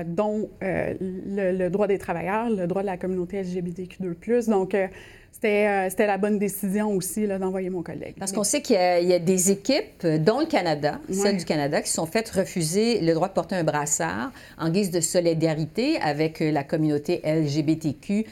dont 0.04 0.50
le, 0.60 1.56
le, 1.56 1.70
droit 1.70 1.86
des 1.86 1.96
travailleurs, 1.96 2.50
le 2.50 2.66
droit 2.66 2.82
de 2.82 2.86
la 2.86 2.98
communauté 2.98 3.42
LGBTQ2+. 3.42 4.50
Donc, 4.50 4.74
euh, 4.74 4.88
c'était 5.32 6.06
la 6.06 6.18
bonne 6.18 6.38
décision 6.38 6.90
aussi 6.90 7.26
d'envoyer 7.26 7.70
mon 7.70 7.82
collègue. 7.82 8.14
Parce 8.18 8.32
qu'on 8.32 8.44
sait 8.44 8.60
qu'il 8.60 8.76
y, 8.76 9.12
a 9.12 9.18
des 9.18 9.50
équipes, 9.50 10.04
euh, 10.04 10.18
dont 10.18 10.40
le 10.40 10.46
Canada, 10.46 11.00
celle 11.10 11.38
du 11.38 11.44
Canada, 11.46 11.80
qui 11.80 11.88
se 11.88 11.94
sont 11.94 12.06
faites 12.06 12.28
refuser 12.28 13.00
le 13.00 13.14
droit 13.14 13.28
de 13.28 13.32
porter 13.32 13.54
un 13.54 13.64
brassard 13.64 14.32
en 14.58 14.68
guise 14.68 14.90
de 14.90 15.00
solidarité 15.00 15.98
avec 16.00 16.42
euh, 16.42 16.50
la 16.50 16.62
communauté 16.62 17.22
LGBTQ 17.24 18.26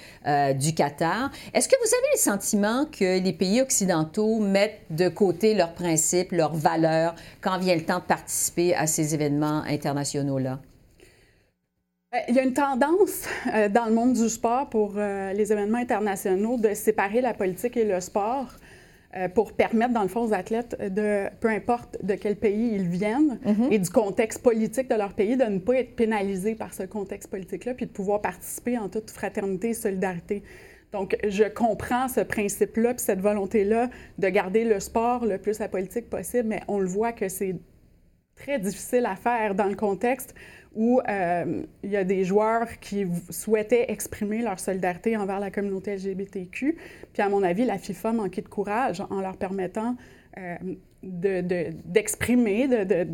du 0.59 0.75
Qatar. 0.75 1.31
Est-ce 1.55 1.69
que 1.69 1.77
vous 1.81 1.95
avez 1.95 2.13
le 2.15 2.19
sentiment 2.19 2.85
que 2.87 3.19
les 3.19 3.33
pays 3.33 3.63
occidentaux 3.63 4.41
mettent 4.41 4.81
de 4.91 5.09
côté 5.09 5.55
leurs 5.55 5.73
principes, 5.73 6.33
leurs 6.33 6.55
valeurs? 6.55 7.15
Quand 7.41 7.59
vient 7.59 7.75
le 7.75 7.85
temps 7.85 7.99
de 7.99 8.05
participer 8.05 8.75
à 8.75 8.87
ces 8.87 9.15
événements 9.15 9.63
internationaux-là? 9.67 10.59
Euh, 12.15 12.19
il 12.29 12.35
y 12.35 12.39
a 12.39 12.43
une 12.43 12.55
tendance 12.55 13.29
euh, 13.55 13.69
dans 13.69 13.85
le 13.85 13.93
monde 13.93 14.15
du 14.15 14.29
sport 14.31 14.71
pour 14.71 14.95
euh, 14.97 15.33
les 15.35 15.53
événements 15.53 15.79
internationaux 15.79 16.57
de 16.57 16.73
séparer 16.73 17.21
la 17.21 17.35
politique 17.35 17.77
et 17.77 17.85
le 17.85 18.01
sport 18.01 18.49
pour 19.35 19.55
permettre, 19.55 19.95
dans 19.95 20.03
le 20.03 20.09
fond, 20.09 20.25
aux 20.29 20.35
athlètes, 20.35 20.77
de, 20.79 21.29
peu 21.41 21.49
importe 21.49 21.97
de 22.05 22.15
quel 22.15 22.37
pays 22.37 22.75
ils 22.75 22.87
viennent 22.87 23.41
mm-hmm. 23.43 23.73
et 23.73 23.79
du 23.79 23.89
contexte 23.89 24.43
politique 24.43 24.91
de 24.91 24.95
leur 24.95 25.15
pays, 25.15 25.35
de 25.39 25.45
ne 25.45 25.59
pas 25.59 25.77
être 25.77 25.97
pénalisés 25.97 26.55
par 26.55 26.75
ce 26.75 26.83
contexte 26.83 27.31
politique-là, 27.31 27.73
puis 27.73 27.87
de 27.87 27.91
pouvoir 27.91 28.21
participer 28.21 28.77
en 28.77 28.91
toute 28.91 29.11
fraternité 29.11 29.71
et 29.71 29.75
solidarité. 29.75 30.43
Donc, 30.93 31.17
je 31.27 31.45
comprends 31.45 32.07
ce 32.09 32.21
principe-là, 32.21 32.93
puis 32.93 33.03
cette 33.03 33.23
volonté-là 33.23 33.89
de 34.19 34.29
garder 34.29 34.65
le 34.65 34.79
sport 34.79 35.25
le 35.25 35.39
plus 35.39 35.63
apolitique 35.63 36.11
possible, 36.11 36.47
mais 36.47 36.61
on 36.69 36.79
le 36.79 36.87
voit 36.87 37.13
que 37.13 37.31
c'est 37.31 37.57
très 38.37 38.59
difficile 38.59 39.07
à 39.07 39.17
faire 39.17 39.55
dans 39.55 39.69
le 39.69 39.75
contexte 39.75 40.35
où 40.79 41.01
euh, 41.09 41.65
il 41.83 41.91
y 41.91 41.97
a 41.97 42.05
des 42.05 42.23
joueurs 42.23 42.79
qui 42.79 43.05
souhaitaient 43.31 43.91
exprimer 43.91 44.43
leur 44.43 44.61
solidarité 44.61 45.17
envers 45.17 45.41
la 45.41 45.51
communauté 45.51 45.97
LGBTQ. 45.97 46.79
Puis, 47.13 47.21
à 47.21 47.29
mon 47.29 47.43
avis, 47.43 47.65
la 47.65 47.79
FIFA 47.79 48.13
manquait 48.13 48.43
de 48.43 48.49
courage 48.49 49.03
en 49.11 49.21
leur 49.21 49.37
permettant 49.37 49.97
euh, 50.39 50.55
d'exprimer, 51.03 52.69
de, 52.69 53.09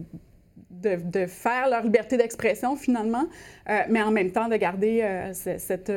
de, 0.71 1.27
faire 1.27 1.71
leur 1.71 1.85
liberté 1.85 2.19
d'expression, 2.19 2.77
finalement, 2.77 3.25
euh, 3.71 3.79
mais 3.89 4.03
en 4.03 4.11
même 4.11 4.31
temps 4.31 4.49
de 4.49 4.57
garder 4.57 5.31
cette 5.33 5.91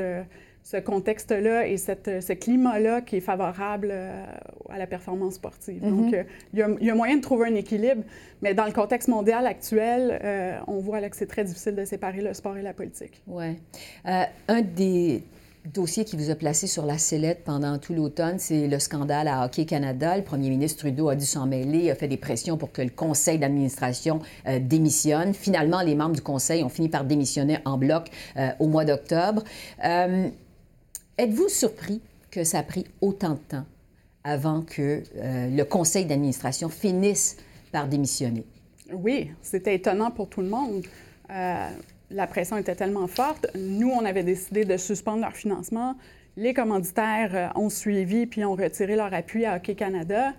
ce 0.69 0.75
contexte-là 0.75 1.65
et 1.65 1.77
cette, 1.77 2.21
ce 2.21 2.33
climat-là 2.33 2.99
qui 2.99 3.15
est 3.15 3.21
favorable 3.21 3.87
euh, 3.89 4.25
à 4.69 4.77
la 4.77 4.85
performance 4.85 5.35
sportive. 5.35 5.81
Mm-hmm. 5.81 5.89
Donc, 5.89 6.13
euh, 6.13 6.23
il, 6.53 6.59
y 6.59 6.89
a, 6.89 6.95
moyen 6.95 7.15
de 7.15 7.21
trouver 7.21 7.47
un 7.47 7.55
équilibre, 7.55 8.03
mais 8.41 8.53
dans 8.53 8.65
le 8.65 8.73
contexte 8.73 9.07
mondial 9.07 9.47
actuel, 9.47 10.19
euh, 10.21 10.59
on 10.67 10.79
voit 10.79 10.99
là 10.99 11.09
que 11.09 11.15
c'est 11.15 11.25
très 11.25 11.45
difficile 11.45 11.73
de 11.73 11.85
séparer 11.85 12.21
le 12.21 12.33
sport 12.33 12.57
et 12.57 12.61
la 12.61 12.73
politique. 12.73 13.21
Oui. 13.27 13.55
un 14.03 14.61
des 14.61 15.23
dossiers 15.73 16.03
qui 16.03 16.17
vous 16.17 16.31
a 16.31 16.35
placé 16.35 16.67
sur 16.67 16.85
la 16.85 16.97
sellette 16.97 17.45
pendant 17.45 17.77
tout 17.77 17.93
l'automne, 17.93 18.37
c'est 18.37 18.67
le 18.67 18.79
scandale 18.79 19.29
à 19.29 19.45
Hockey 19.45 19.65
Canada. 19.65 20.17
Le 20.17 20.23
premier 20.23 20.49
ministre 20.49 20.79
Trudeau 20.79 21.07
a 21.07 21.15
dû 21.15 21.25
s'en 21.25 21.45
mêler, 21.45 21.91
a 21.91 21.95
fait 21.95 22.09
des 22.09 22.17
pressions 22.17 22.57
pour 22.57 22.73
que 22.73 22.81
le 22.81 22.89
conseil 22.89 23.37
d'administration 23.37 24.19
démissionne. 24.61 25.33
Finalement, 25.33 25.81
les 25.81 25.95
membres 25.95 26.15
du 26.15 26.21
conseil 26.21 26.63
ont 26.63 26.69
fini 26.69 26.87
par 26.87 27.03
démissionner 27.03 27.59
en 27.65 27.77
bloc 27.77 28.09
au 28.59 28.67
mois 28.67 28.85
d'octobre. 28.85 29.43
Êtes-vous 31.19 31.49
surpris 31.49 31.99
que 32.29 32.43
ça 32.43 32.59
a 32.59 32.63
pris 32.63 32.85
autant 33.01 33.31
de 33.31 33.39
temps 33.39 33.65
avant 34.23 34.61
que 34.61 35.01
euh, 35.15 35.49
le 35.49 35.63
conseil 35.63 36.05
d'administration 36.05 36.69
finisse 36.69 37.37
par 37.71 37.87
démissionner? 37.87 38.45
Oui, 38.93 39.31
c'était 39.41 39.73
étonnant 39.73 40.11
pour 40.11 40.29
tout 40.29 40.41
le 40.41 40.49
monde. 40.49 40.85
Euh, 41.31 41.69
la 42.11 42.27
pression 42.27 42.55
était 42.57 42.75
tellement 42.75 43.07
forte. 43.07 43.47
Nous, 43.55 43.89
on 43.89 44.05
avait 44.05 44.21
décidé 44.21 44.63
de 44.63 44.77
suspendre 44.77 45.21
leur 45.21 45.33
financement. 45.33 45.95
Les 46.35 46.53
commanditaires 46.53 47.31
euh, 47.33 47.59
ont 47.59 47.71
suivi 47.71 48.27
puis 48.27 48.45
ont 48.45 48.53
retiré 48.53 48.95
leur 48.95 49.11
appui 49.11 49.43
à 49.43 49.55
Hockey 49.55 49.73
Canada. 49.73 50.33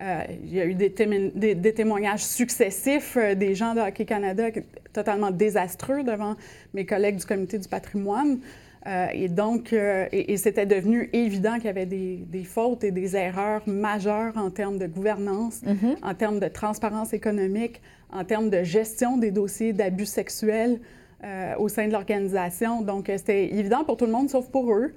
il 0.00 0.52
y 0.52 0.60
a 0.60 0.64
eu 0.64 0.74
des, 0.74 1.74
témoignages 1.74 2.24
successifs 2.24 3.16
des 3.36 3.54
gens 3.54 3.76
de 3.76 3.80
Hockey 3.80 4.04
Canada 4.04 4.48
totalement 4.92 5.30
désastreux 5.30 6.02
devant 6.02 6.34
mes 6.72 6.84
collègues 6.84 7.18
du 7.18 7.24
comité 7.24 7.56
du 7.56 7.68
patrimoine. 7.68 8.40
Euh, 8.86 9.06
et 9.12 9.28
donc, 9.28 9.72
euh, 9.72 10.06
et, 10.12 10.36
c'était 10.36 10.66
devenu 10.66 11.08
évident 11.12 11.54
qu'il 11.54 11.64
y 11.64 11.68
avait 11.68 11.86
des, 11.86 12.16
des, 12.16 12.44
fautes 12.44 12.84
et 12.84 12.90
des 12.90 13.16
erreurs 13.16 13.62
majeures 13.66 14.36
en 14.36 14.50
termes 14.50 14.78
de 14.78 14.86
gouvernance, 14.86 15.62
mm-hmm. 15.62 15.96
en 16.02 16.14
termes 16.14 16.38
de 16.38 16.48
transparence 16.48 17.14
économique, 17.14 17.80
en 18.12 18.24
termes 18.24 18.50
de 18.50 18.62
gestion 18.62 19.16
des 19.16 19.30
dossiers 19.30 19.72
d'abus 19.72 20.04
sexuels 20.04 20.80
euh, 21.24 21.54
au 21.58 21.68
sein 21.68 21.86
de 21.86 21.92
l'organisation. 21.92 22.82
Donc, 22.82 23.10
c'était 23.16 23.54
évident 23.54 23.84
pour 23.84 23.96
tout 23.96 24.04
le 24.04 24.12
monde, 24.12 24.28
sauf 24.28 24.48
pour 24.50 24.70
eux. 24.74 24.92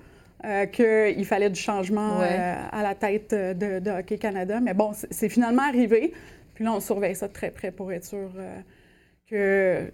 qu'il 0.73 1.25
fallait 1.25 1.49
du 1.49 1.59
changement 1.59 2.19
à 2.19 2.83
la 2.83 2.93
tête 2.93 3.33
de, 3.33 3.79
de, 3.79 3.89
Hockey 3.89 4.17
Canada. 4.17 4.59
Mais 4.59 4.73
bon, 4.73 4.91
c'est 4.93 5.29
finalement 5.29 5.63
arrivé. 5.63 6.13
Puis 6.53 6.65
là, 6.65 6.73
on 6.73 6.79
surveille 6.79 7.15
ça 7.15 7.27
de 7.27 7.33
très 7.33 7.51
près 7.51 7.71
pour 7.71 7.91
être 7.91 8.05
sûr 8.05 8.29
que 9.29 9.91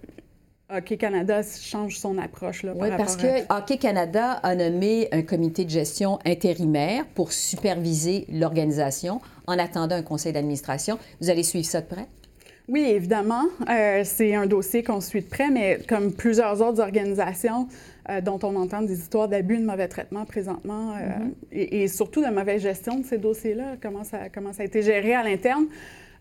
Hockey 0.70 0.96
Canada 0.96 1.42
change 1.42 1.98
son 1.98 2.16
approche. 2.16 2.62
Là, 2.62 2.72
oui, 2.74 2.88
parce 2.96 3.16
que 3.16 3.52
Hockey 3.52 3.76
Canada 3.76 4.32
a 4.42 4.54
nommé 4.54 5.08
un 5.12 5.22
comité 5.22 5.64
de 5.64 5.70
gestion 5.70 6.18
intérimaire 6.24 7.04
pour 7.14 7.32
superviser 7.32 8.26
l'organisation 8.32 9.20
en 9.46 9.58
attendant 9.58 9.94
un 9.94 10.02
conseil 10.02 10.32
d'administration. 10.32 10.98
Vous 11.20 11.28
allez 11.28 11.42
suivre 11.42 11.66
ça 11.66 11.82
de 11.82 11.86
près? 11.86 12.06
Oui, 12.66 12.80
évidemment. 12.80 13.44
Euh, 13.68 14.02
c'est 14.04 14.34
un 14.34 14.46
dossier 14.46 14.82
qu'on 14.82 15.02
suit 15.02 15.20
de 15.20 15.28
près, 15.28 15.50
mais 15.50 15.80
comme 15.86 16.12
plusieurs 16.14 16.62
autres 16.62 16.80
organisations 16.80 17.68
euh, 18.08 18.22
dont 18.22 18.38
on 18.42 18.56
entend 18.56 18.80
des 18.80 18.98
histoires 18.98 19.28
d'abus, 19.28 19.58
de 19.58 19.66
mauvais 19.66 19.88
traitement 19.88 20.24
présentement, 20.24 20.92
euh, 20.92 21.00
mm-hmm. 21.00 21.32
et, 21.52 21.82
et, 21.82 21.88
surtout 21.88 22.22
de 22.22 22.30
mauvaise 22.30 22.62
gestion 22.62 23.00
de 23.00 23.04
ces 23.04 23.18
dossiers-là, 23.18 23.74
comment 23.82 24.02
ça, 24.02 24.30
comment 24.34 24.54
ça 24.54 24.62
a 24.62 24.64
été 24.64 24.82
géré 24.82 25.14
à 25.14 25.22
l'interne. 25.22 25.66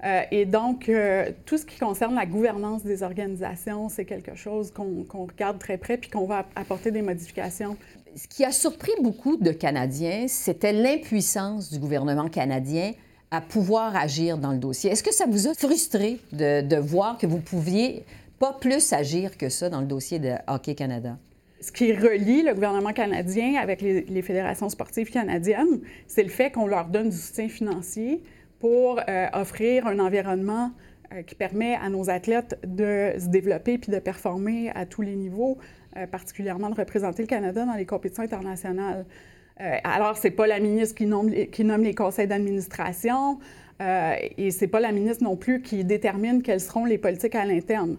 Euh, 0.04 0.24
et 0.32 0.46
donc, 0.46 0.90
euh, 0.90 1.32
tout 1.46 1.58
ce 1.58 1.66
qui 1.66 1.80
concerne 1.80 2.16
la 2.16 2.26
gouvernance 2.26 2.84
des 2.84 3.04
organisations, 3.04 3.88
c'est 3.88 4.04
quelque 4.06 4.36
chose 4.36 4.72
qu'on 4.72 5.26
regarde 5.26 5.60
très 5.60 5.78
près 5.78 5.98
puis 5.98 6.10
qu'on 6.10 6.26
va 6.26 6.46
apporter 6.56 6.92
des 6.92 7.02
modifications. 7.02 7.78
Ce 8.16 8.28
qui 8.28 8.44
a 8.44 8.52
surpris 8.52 8.92
beaucoup 9.02 9.38
de 9.38 9.52
Canadiens, 9.52 10.26
c'était 10.28 10.74
l'impuissance 10.74 11.72
du 11.72 11.80
gouvernement 11.80 12.28
canadien 12.28 12.92
à 13.32 13.42
pouvoir 13.42 13.96
agir 13.96 14.38
dans 14.38 14.52
le 14.52 14.60
dossier. 14.60 14.92
Est-ce 14.92 15.04
que 15.04 15.14
ça 15.14 15.26
vous 15.28 15.48
a 15.48 15.54
frustré 15.54 16.20
de, 16.34 16.76
voir 16.76 17.18
que 17.18 17.26
vous 17.26 17.40
pouviez 17.40 18.06
pas 18.40 18.54
plus 18.60 18.94
agir 18.94 19.38
que 19.38 19.50
ça 19.50 19.70
dans 19.70 19.80
le 19.80 19.88
dossier 19.88 20.20
de 20.20 20.34
Hockey 20.48 20.76
Canada? 20.76 21.18
ce 21.62 21.72
qui 21.72 21.94
relie 21.94 22.44
le 22.44 22.54
gouvernement 22.54 22.92
canadien 22.92 23.56
avec 23.56 23.82
les, 23.82 24.02
les 24.02 24.22
fédérations 24.22 24.68
sportives 24.68 25.10
canadiennes, 25.10 25.80
c'est 26.08 26.24
le 26.24 26.28
fait 26.28 26.52
qu'on 26.52 26.68
leur 26.68 26.88
donne 26.88 27.08
du 27.08 27.16
soutien 27.16 27.48
financier, 27.48 28.22
pour 28.64 28.98
euh, 29.10 29.28
offrir 29.34 29.88
un 29.88 30.00
environnement 30.00 30.72
euh, 31.12 31.22
qui 31.24 31.36
permet 31.36 31.76
à 31.76 31.90
nos 31.90 32.10
athlètes 32.10 32.58
de 32.66 33.12
se 33.20 33.28
développer 33.28 33.78
puis 33.78 33.92
de 33.92 34.00
performer 34.00 34.72
à 34.74 34.86
tous 34.86 35.02
les 35.02 35.18
niveaux, 35.18 35.58
euh, 35.98 36.08
particulièrement 36.08 36.70
de 36.70 36.76
représenter 36.76 37.24
le 37.24 37.28
Canada 37.28 37.66
dans 37.66 37.74
les 37.74 37.86
compétitions 37.86 38.24
internationales. 38.24 39.06
alors, 39.84 40.16
c'est 40.16 40.32
pas 40.32 40.48
la 40.48 40.62
ministre 40.62 40.96
qui 40.96 41.06
nomme, 41.06 41.30
qui 41.52 41.66
nomme 41.66 41.84
les 41.84 41.94
conseils 41.94 42.28
d'administration 42.28 43.40
et 44.38 44.50
c'est 44.52 44.68
pas 44.68 44.80
la 44.80 44.94
ministre 44.94 45.24
non 45.24 45.36
plus 45.36 45.62
qui 45.62 45.84
détermine 45.84 46.42
quelles 46.42 46.62
seront 46.62 46.86
les 46.86 46.98
politiques 46.98 47.36
à 47.36 47.46
l'interne. 47.46 47.98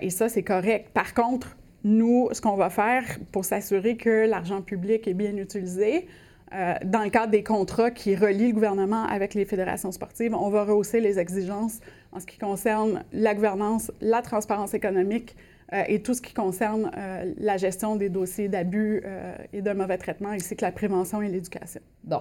et 0.00 0.10
ça, 0.10 0.28
c'est 0.28 0.44
correct. 0.44 0.90
Par 0.94 1.12
contre, 1.12 1.56
nous, 1.84 2.28
ce 2.32 2.40
qu'on 2.40 2.56
va 2.56 2.70
faire 2.70 3.04
pour 3.32 3.44
s'assurer 3.44 3.96
que 3.96 4.26
l'argent 4.26 4.62
public 4.62 5.08
est 5.08 5.14
bien 5.14 5.36
utilisé, 5.36 6.06
euh, 6.54 6.74
dans 6.84 7.02
le 7.02 7.10
cadre 7.10 7.30
des 7.30 7.42
contrats 7.42 7.90
qui 7.90 8.14
relient 8.14 8.48
le 8.48 8.54
gouvernement 8.54 9.04
avec 9.04 9.34
les 9.34 9.44
fédérations 9.44 9.90
sportives, 9.90 10.34
on 10.34 10.50
va 10.50 10.64
rehausser 10.64 11.00
les 11.00 11.18
exigences 11.18 11.80
en 12.12 12.20
ce 12.20 12.26
qui 12.26 12.38
concerne 12.38 13.04
la 13.12 13.34
gouvernance, 13.34 13.90
la 14.00 14.20
transparence 14.20 14.74
économique, 14.74 15.34
euh, 15.72 15.84
et 15.88 16.02
tout 16.02 16.12
ce 16.12 16.20
qui 16.20 16.34
concerne 16.34 16.90
euh, 16.96 17.32
la 17.38 17.56
gestion 17.56 17.96
des 17.96 18.10
dossiers 18.10 18.48
d'abus 18.48 19.02
euh, 19.04 19.34
et 19.52 19.62
de 19.62 19.72
mauvais 19.72 19.96
traitements, 19.96 20.28
ainsi 20.28 20.54
que 20.54 20.64
la 20.64 20.72
prévention 20.72 21.22
et 21.22 21.28
l'éducation. 21.28 21.80
Bon. 22.04 22.20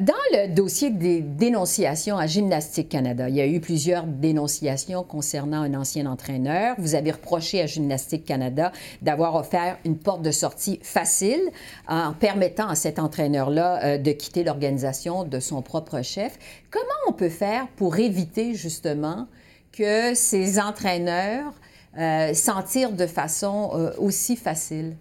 dans 0.00 0.14
le 0.32 0.52
dossier 0.52 0.90
des 0.90 1.20
dénonciations 1.20 2.18
à 2.18 2.26
Gymnastique 2.26 2.88
Canada, 2.88 3.28
il 3.28 3.36
y 3.36 3.40
a 3.40 3.46
eu 3.46 3.60
plusieurs 3.60 4.04
dénonciations 4.04 5.04
concernant 5.04 5.62
un 5.62 5.74
ancien 5.74 6.06
entraîneur. 6.06 6.74
Vous 6.78 6.96
avez 6.96 7.12
reproché 7.12 7.62
à 7.62 7.66
Gymnastique 7.66 8.24
Canada 8.24 8.72
d'avoir 9.00 9.36
offert 9.36 9.78
une 9.84 9.96
porte 9.96 10.22
de 10.22 10.32
sortie 10.32 10.80
facile 10.82 11.40
en 11.86 12.14
permettant 12.14 12.68
à 12.68 12.74
cet 12.74 12.98
entraîneur-là 12.98 13.96
de 13.98 14.10
quitter 14.10 14.42
l'organisation 14.42 15.22
de 15.22 15.38
son 15.38 15.62
propre 15.62 16.02
chef. 16.02 16.36
Comment 16.70 16.88
on 17.06 17.12
peut 17.12 17.28
faire 17.28 17.68
pour 17.76 18.00
éviter 18.00 18.54
justement 18.54 19.28
que 19.70 20.14
ces 20.14 20.58
entraîneurs 20.58 21.52
euh, 21.98 22.34
sentir 22.34 22.92
de 22.92 23.06
façon 23.06 23.70
euh, 23.74 23.90
aussi 23.98 24.36
facile? 24.36 24.96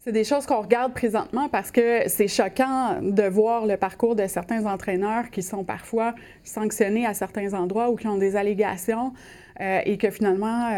C'est 0.00 0.12
des 0.12 0.24
choses 0.24 0.44
qu'on 0.44 0.60
regarde 0.60 0.92
présentement 0.92 1.48
parce 1.48 1.70
que 1.70 2.02
c'est 2.08 2.28
choquant 2.28 3.00
de 3.00 3.22
voir 3.22 3.64
le 3.64 3.78
parcours 3.78 4.14
de 4.14 4.26
certains 4.26 4.66
entraîneurs 4.66 5.30
qui 5.30 5.42
sont 5.42 5.64
parfois 5.64 6.14
sanctionnés 6.42 7.06
à 7.06 7.14
certains 7.14 7.54
endroits 7.54 7.88
ou 7.90 7.96
qui 7.96 8.06
ont 8.06 8.18
des 8.18 8.36
allégations 8.36 9.14
euh, 9.60 9.80
et 9.86 9.96
que 9.96 10.10
finalement, 10.10 10.68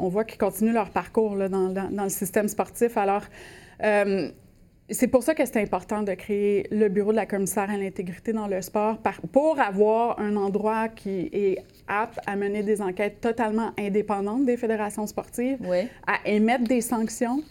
on 0.00 0.08
voit 0.08 0.24
qu'ils 0.24 0.38
continuent 0.38 0.74
leur 0.74 0.90
parcours 0.90 1.36
dans, 1.36 1.68
dans, 1.68 2.04
le 2.04 2.08
système 2.08 2.46
sportif. 2.46 2.96
Alors, 2.96 3.22
c'est 4.88 5.08
pour 5.08 5.22
ça 5.22 5.34
que 5.34 5.44
c'est 5.44 5.60
important 5.60 6.02
de 6.02 6.14
créer 6.14 6.68
le 6.70 6.88
bureau 6.88 7.10
de 7.10 7.16
la 7.16 7.26
commissaire 7.26 7.68
à 7.68 7.76
l'intégrité 7.76 8.32
dans 8.32 8.46
le 8.46 8.62
sport 8.62 8.98
pour 9.32 9.58
avoir 9.58 10.20
un 10.20 10.36
endroit 10.36 10.88
qui 10.88 11.28
est 11.32 11.58
apte 11.88 12.20
à 12.26 12.36
mener 12.36 12.62
des 12.62 12.80
enquêtes 12.80 13.20
totalement 13.20 13.72
indépendantes 13.78 14.44
des 14.44 14.56
fédérations 14.56 15.06
sportives, 15.06 15.58
à 16.06 16.18
émettre 16.24 16.64
des 16.64 16.80
sanctions 16.80 17.42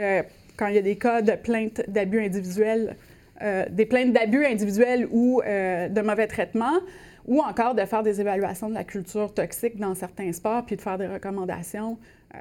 euh, 0.00 0.22
quand 0.56 0.68
il 0.68 0.76
y 0.76 0.78
a 0.78 0.82
des 0.82 0.96
cas 0.96 1.20
de 1.22 1.32
plaintes 1.32 1.82
d'abus 1.88 2.20
individuels, 2.20 2.96
euh, 3.42 3.64
des 3.70 3.86
plaintes 3.86 4.12
d'abus 4.12 4.44
individuels 4.44 5.08
ou 5.10 5.40
euh, 5.44 5.88
de 5.88 6.00
mauvais 6.00 6.28
traitements, 6.28 6.78
ou 7.26 7.40
encore 7.40 7.74
de 7.74 7.84
faire 7.84 8.02
des 8.02 8.20
évaluations 8.20 8.68
de 8.68 8.74
la 8.74 8.84
culture 8.84 9.34
toxique 9.34 9.76
dans 9.78 9.94
certains 9.94 10.32
sports, 10.32 10.64
puis 10.64 10.76
de 10.76 10.80
faire 10.80 10.96
des 10.96 11.08
recommandations 11.08 11.98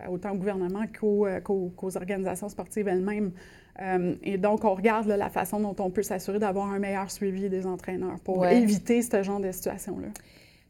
autant 0.10 0.32
au 0.32 0.36
gouvernement 0.36 0.84
qu'aux 1.00 1.98
organisations 1.98 2.50
sportives 2.50 2.88
elles-mêmes. 2.88 3.32
Euh, 3.82 4.16
et 4.24 4.38
donc, 4.38 4.64
on 4.64 4.74
regarde 4.74 5.08
la 5.08 5.30
façon 5.30 5.60
dont 5.60 5.76
on 5.80 5.90
peut 5.90 6.04
s'assurer 6.04 6.40
d'avoir 6.40 6.72
un 6.72 6.80
meilleur 6.80 7.12
suivi 7.12 7.50
des 7.50 7.66
entraîneurs 7.66 8.20
pour 8.24 8.46
éviter 8.46 9.02
ce 9.02 9.22
genre 9.24 9.40
de 9.40 9.52
situation-là. 9.52 10.08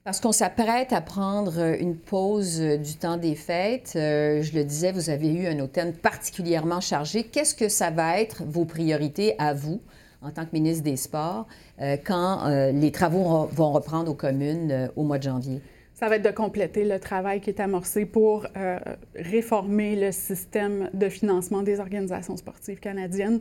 Parce 0.03 0.21
qu'on 0.21 0.31
s'apprête 0.31 0.93
à 0.93 1.01
prendre 1.01 1.59
euh, 1.59 1.75
une 1.79 1.97
pause 1.97 2.61
euh, 2.61 2.77
du 2.77 2.95
temps 2.95 3.17
des 3.17 3.35
fêtes. 3.35 3.91
je 3.95 4.55
le 4.55 4.63
disais, 4.63 4.91
vous 4.91 5.09
avez 5.09 5.33
eu 5.33 5.47
un 5.47 5.59
automne 5.59 5.93
particulièrement 5.93 6.79
chargé. 6.79 7.23
Qu'est-ce 7.23 7.55
que 7.55 7.69
ça 7.69 7.89
va 7.91 8.19
être 8.19 8.43
vos 8.45 8.65
priorités 8.65 9.35
à 9.37 9.53
vous 9.53 9.81
en 10.21 10.31
tant 10.31 10.45
que 10.45 10.51
ministre 10.53 10.83
des 10.83 10.95
Sports 10.95 11.45
quand 12.03 12.47
les 12.73 12.91
travaux 12.91 13.47
vont 13.51 13.71
reprendre 13.71 14.09
aux 14.09 14.15
communes 14.15 14.89
au 14.95 15.03
mois 15.03 15.19
de 15.19 15.23
janvier? 15.23 15.61
Ça 15.97 16.09
va 16.09 16.17
être 16.17 16.25
de 16.25 16.31
compléter 16.31 16.85
le 16.85 16.99
travail 16.99 17.41
qui 17.41 17.49
est 17.49 17.59
amorcé 17.59 18.05
pour 18.05 18.45
euh, 18.55 18.77
réformer 19.15 19.95
le 19.95 20.11
système 20.11 20.91
de 20.93 21.09
financement 21.09 21.63
des 21.63 21.79
organisations 21.79 22.37
sportives 22.37 22.79
canadiennes. 22.79 23.39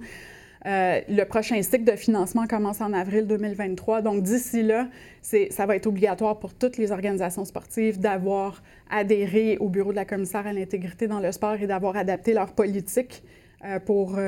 Euh, 0.64 1.01
le 1.07 1.25
prochain 1.25 1.61
cycle 1.61 1.85
de 1.85 1.97
financement 1.97 2.47
commence 2.47 2.81
en 2.81 2.95
avril 2.95 3.27
2023. 3.27 4.01
Donc, 4.01 4.23
d'ici 4.23 4.62
là, 4.62 4.88
ça 5.21 5.66
va 5.66 5.77
être 5.77 5.87
obligatoire 5.87 6.38
pour 6.38 6.55
toutes 6.55 6.79
les 6.79 6.92
organisations 6.92 7.45
sportives 7.45 8.01
d'avoir 8.01 8.62
adhéré 8.88 9.59
au 9.59 9.69
bureau 9.69 9.90
de 9.90 9.97
la 9.97 10.07
commissaire 10.07 10.47
à 10.47 10.55
l'intégrité 10.55 11.09
dans 11.09 11.21
le 11.21 11.33
sport 11.33 11.57
et 11.61 11.66
d'avoir 11.66 11.95
adapté 11.95 12.33
leur 12.33 12.53
politique 12.53 13.23
euh, 13.66 13.79
pour, 13.81 14.19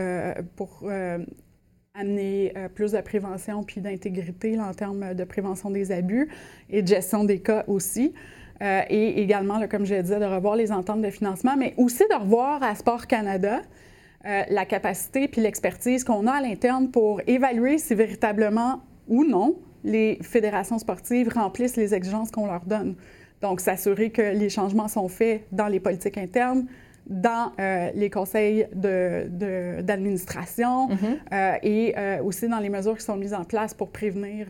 pour 0.55 0.87
amener 1.99 2.53
euh, 2.57 2.69
plus 2.69 2.93
de 2.93 3.01
prévention 3.01 3.63
puis 3.63 3.81
d'intégrité 3.81 4.59
en 4.59 4.73
termes 4.73 5.15
de 5.15 5.25
prévention 5.25 5.71
des 5.71 5.93
abus 5.93 6.29
et 6.71 6.83
de 6.83 6.87
gestion 6.87 7.25
des 7.25 7.41
cas 7.41 7.65
aussi. 7.67 8.13
Euh, 8.61 8.83
et 8.89 9.21
également, 9.23 9.67
comme 9.69 9.85
je 9.85 9.95
disais, 9.95 10.19
de 10.19 10.25
revoir 10.25 10.57
les 10.57 10.73
ententes 10.73 11.03
de 11.03 11.11
financement, 11.11 11.57
mais 11.57 11.75
aussi 11.77 12.05
de 12.11 12.21
revoir 12.21 12.63
à 12.63 12.75
Sport 12.75 13.07
Canada 13.07 13.61
euh, 14.27 14.43
la 14.49 14.65
capacité 14.65 15.29
puis 15.29 15.41
l'expertise 15.41 16.03
qu'on 16.03 16.27
a 16.27 16.33
à 16.33 16.41
l'interne 16.41 16.91
pour 16.91 17.21
évaluer 17.27 17.79
si 17.79 17.95
véritablement 17.95 18.83
ou 19.07 19.25
non 19.25 19.57
les 19.85 20.19
fédérations 20.23 20.79
sportives 20.79 21.29
remplissent 21.29 21.77
les 21.77 21.95
exigences 21.95 22.33
qu'on 22.33 22.47
leur 22.47 22.65
donne. 22.65 22.97
Donc, 23.41 23.61
s'assurer 23.61 24.11
que 24.11 24.23
les 24.23 24.49
changements 24.49 24.89
sont 24.89 25.07
faits 25.07 25.45
dans 25.53 25.69
les 25.69 25.79
politiques 25.79 26.19
internes, 26.19 26.67
dans 27.09 27.53
euh, 27.59 27.91
les 27.95 28.11
conseils 28.11 28.69
d'administration 28.73 30.89
de, 30.89 30.95
mm-hmm. 30.95 31.19
euh, 31.33 31.55
et 31.63 31.95
euh, 31.97 32.23
aussi 32.23 32.47
dans 32.49 32.59
les 32.59 32.69
mesures 32.69 32.99
qui 32.99 33.05
sont 33.05 33.17
mises 33.17 33.33
en 33.35 33.45
place 33.45 33.75
pour 33.75 33.91
prévenir 33.91 34.47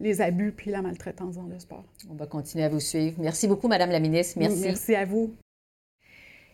les 0.00 0.20
abus 0.20 0.52
puis 0.52 0.70
la 0.70 0.82
maltraitance 0.82 1.36
dans 1.36 1.46
le 1.46 1.58
sport. 1.58 1.84
On 2.10 2.14
va 2.14 2.26
continuer 2.26 2.64
à 2.64 2.68
vous 2.68 2.80
suivre. 2.80 3.16
Merci 3.18 3.48
beaucoup, 3.48 3.68
Madame 3.68 3.90
la 3.90 4.00
ministre. 4.00 4.38
Merci. 4.38 4.60
Merci 4.62 4.94
à 4.94 5.06
vous. 5.06 5.34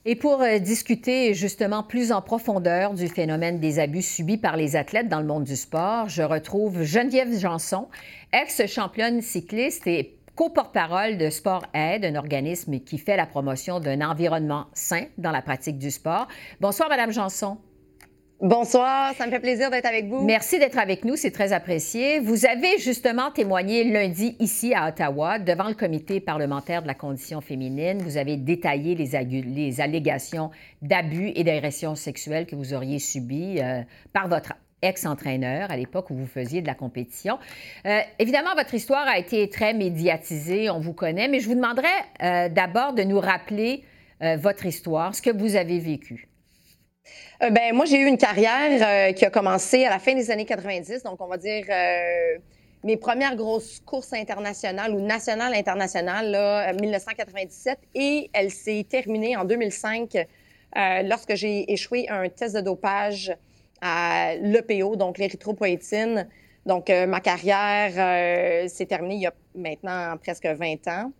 Et 0.07 0.17
pour 0.17 0.43
discuter 0.63 1.35
justement 1.35 1.83
plus 1.83 2.11
en 2.11 2.23
profondeur 2.23 2.95
du 2.95 3.07
phénomène 3.07 3.61
des 3.61 3.79
abus 3.79 4.01
subis 4.01 4.39
par 4.39 4.57
les 4.57 4.75
athlètes 4.75 5.09
dans 5.09 5.21
le 5.21 5.27
monde 5.27 5.45
du 5.45 5.57
sport, 5.57 6.09
je 6.09 6.23
retrouve 6.23 6.85
Geneviève 6.85 7.39
Janson, 7.39 7.89
ex-championne 8.33 9.21
cycliste 9.21 9.87
et 9.87 10.17
co-porte-parole 10.41 11.19
de 11.19 11.29
Sport 11.29 11.67
Aide, 11.75 12.03
un 12.07 12.15
organisme 12.15 12.81
qui 12.81 12.97
fait 12.97 13.19
la 13.19 13.27
promotion 13.27 13.79
d'un 13.79 14.01
environnement 14.01 14.69
sain 14.73 15.05
dans 15.19 15.33
la 15.33 15.43
pratique 15.43 15.77
du 15.77 15.91
sport. 15.91 16.29
Bonsoir, 16.63 16.89
Madame 16.89 17.13
Janson. 17.13 17.59
Bonsoir, 18.41 19.13
ça 19.17 19.27
me 19.27 19.31
fait 19.31 19.41
plaisir 19.41 19.71
d'être 19.71 19.85
avec 19.85 20.07
vous. 20.07 20.25
Merci 20.25 20.59
d'être 20.59 20.79
avec 20.79 21.05
nous, 21.05 21.17
c'est 21.17 21.31
très 21.31 21.53
apprécié. 21.53 22.21
Vous 22.21 22.47
avez 22.47 22.79
justement 22.79 23.31
témoigné 23.31 23.85
lundi 23.85 24.35
ici 24.41 24.73
à 24.73 24.89
Ottawa 24.89 25.39
devant 25.39 25.69
le 25.69 25.75
comité 25.75 26.21
parlementaire 26.21 26.81
de 26.81 26.87
la 26.87 26.95
condition 26.95 27.43
féminine. 27.43 27.99
Vous 27.99 28.17
avez 28.17 28.39
détaillé 28.39 28.95
les, 28.95 29.11
les 29.43 29.81
allégations 29.83 30.53
d'abus 30.81 31.33
et 31.35 31.45
d'agressions 31.45 31.97
sexuelles 31.97 32.47
que 32.47 32.57
vous 32.57 32.73
auriez 32.73 32.99
subies 32.99 33.61
euh, 33.61 33.83
par 34.15 34.29
votre 34.29 34.55
ex-entraîneur 34.83 35.71
à 35.71 35.77
l'époque 35.77 36.11
où 36.11 36.15
vous 36.15 36.27
faisiez 36.27 36.63
de 36.63 36.67
la 36.67 36.75
compétition. 36.75 37.39
Euh, 37.87 38.01
évidemment, 38.19 38.55
votre 38.55 38.75
histoire 38.75 39.07
a 39.07 39.19
été 39.19 39.49
très 39.49 39.75
médiatisée, 39.75 40.71
on 40.71 40.81
vous 40.81 40.95
connaît, 40.95 41.29
mais 41.29 41.41
je 41.41 41.49
vous 41.49 41.55
demanderais 41.55 41.89
euh, 42.23 42.49
d'abord 42.49 42.95
de 42.95 43.03
nous 43.03 43.21
rappeler 43.21 43.85
votre 44.37 44.67
histoire, 44.67 45.15
ce 45.15 45.23
que 45.23 45.31
vous 45.31 45.57
avez 45.57 45.79
vécu. 45.79 46.29
Euh, 47.43 47.51
ben 47.51 47.75
moi, 47.75 47.87
j'ai 47.87 47.99
eu 47.99 48.07
une 48.07 48.19
carrière 48.19 49.11
euh, 49.11 49.13
qui 49.13 49.25
a 49.25 49.31
commencé 49.31 49.85
à 49.85 49.91
la 49.91 49.99
fin 49.99 50.15
des 50.15 50.31
années 50.31 50.45
90, 50.45 51.03
donc 51.03 51.21
on 51.21 51.27
va 51.27 51.39
dire 51.39 51.65
euh, 51.71 52.39
mes 52.85 52.97
premières 52.97 53.35
grosses 53.35 53.81
courses 53.81 54.13
internationales 54.13 54.95
ou 54.95 55.01
nationales 55.01 55.55
internationales, 55.55 56.31
là, 56.31 56.73
1997, 56.75 57.79
et 57.95 58.31
elle 58.33 58.51
s'est 58.51 58.87
terminée 58.89 59.37
en 59.37 59.45
2005 59.45 60.17
lorsque 61.05 61.35
j'ai 61.35 61.73
échoué 61.73 62.09
un 62.09 62.29
test 62.29 62.55
de 62.55 62.61
dopage 62.61 63.35
à 63.81 64.35
l'EPO, 64.41 64.97
donc 64.97 65.19
l'érythropoïétine. 65.19 66.29
Donc, 66.67 66.91
ma 66.91 67.21
carrière 67.21 68.69
s'est 68.69 68.87
terminée 68.87 69.15
il 69.15 69.23
y 69.23 69.27
a 69.27 69.33
maintenant 69.55 70.17
presque 70.23 70.47
20 70.47 70.89
ans. 70.89 71.11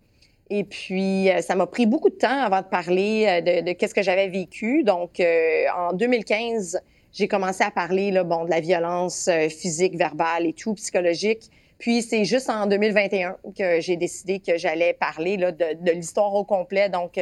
Et 0.53 0.65
puis, 0.65 1.29
euh, 1.29 1.41
ça 1.41 1.55
m'a 1.55 1.65
pris 1.65 1.85
beaucoup 1.85 2.09
de 2.09 2.15
temps 2.15 2.41
avant 2.41 2.59
de 2.59 2.65
parler 2.65 3.25
euh, 3.25 3.61
de, 3.61 3.71
qu'est-ce 3.71 3.95
que 3.95 4.01
j'avais 4.01 4.27
vécu. 4.27 4.83
Donc, 4.83 5.21
euh, 5.21 5.63
en 5.73 5.93
2015, 5.93 6.81
j'ai 7.13 7.29
commencé 7.29 7.63
à 7.63 7.71
parler 7.71 8.11
là, 8.11 8.25
bon, 8.25 8.43
de 8.43 8.49
la 8.49 8.59
violence 8.59 9.29
physique, 9.49 9.95
verbale 9.95 10.45
et 10.45 10.51
tout, 10.51 10.73
psychologique. 10.73 11.43
Puis, 11.77 12.01
c'est 12.01 12.25
juste 12.25 12.49
en 12.49 12.65
2021 12.65 13.37
que 13.57 13.79
j'ai 13.79 13.95
décidé 13.95 14.41
que 14.41 14.57
j'allais 14.57 14.91
parler 14.91 15.37
là, 15.37 15.53
de, 15.53 15.91
l'histoire 15.91 16.33
au 16.33 16.43
complet. 16.43 16.89
Donc, 16.89 17.17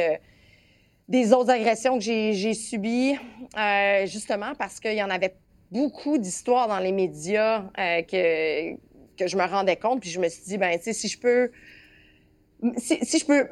des 1.10 1.34
autres 1.34 1.50
agressions 1.50 1.98
que 1.98 2.04
j'ai 2.04 2.54
subies, 2.54 3.16
justement 4.06 4.54
parce 4.58 4.80
qu'il 4.80 4.94
y 4.94 5.02
en 5.02 5.10
avait 5.10 5.34
beaucoup 5.70 6.16
d'histoires 6.16 6.68
dans 6.68 6.78
les 6.78 6.92
médias 6.92 7.64
que, 7.76 8.74
que 9.16 9.26
je 9.26 9.36
me 9.36 9.44
rendais 9.44 9.76
compte. 9.76 10.00
Puis, 10.00 10.10
je 10.10 10.20
me 10.20 10.28
suis 10.28 10.44
dit, 10.44 10.56
ben 10.56 10.76
tu 10.78 10.84
sais, 10.84 10.92
si 10.92 11.08
je 11.08 11.18
peux 11.18 11.50
si, 12.76 13.18
je 13.18 13.24
peux 13.24 13.48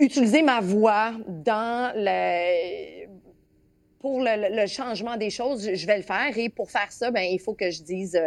utiliser 0.00 0.42
ma 0.42 0.60
voix 0.60 1.12
dans 1.28 1.92
le 1.94 3.06
pour 3.98 4.20
le, 4.20 4.66
changement 4.66 5.16
des 5.16 5.30
choses, 5.30 5.68
je 5.74 5.86
vais 5.86 5.96
le 5.96 6.02
faire. 6.02 6.36
Et 6.36 6.48
pour 6.48 6.70
faire 6.70 6.92
ça, 6.92 7.10
ben 7.10 7.22
il 7.22 7.40
faut 7.40 7.54
que 7.54 7.70
je 7.70 7.82
dise 7.82 8.20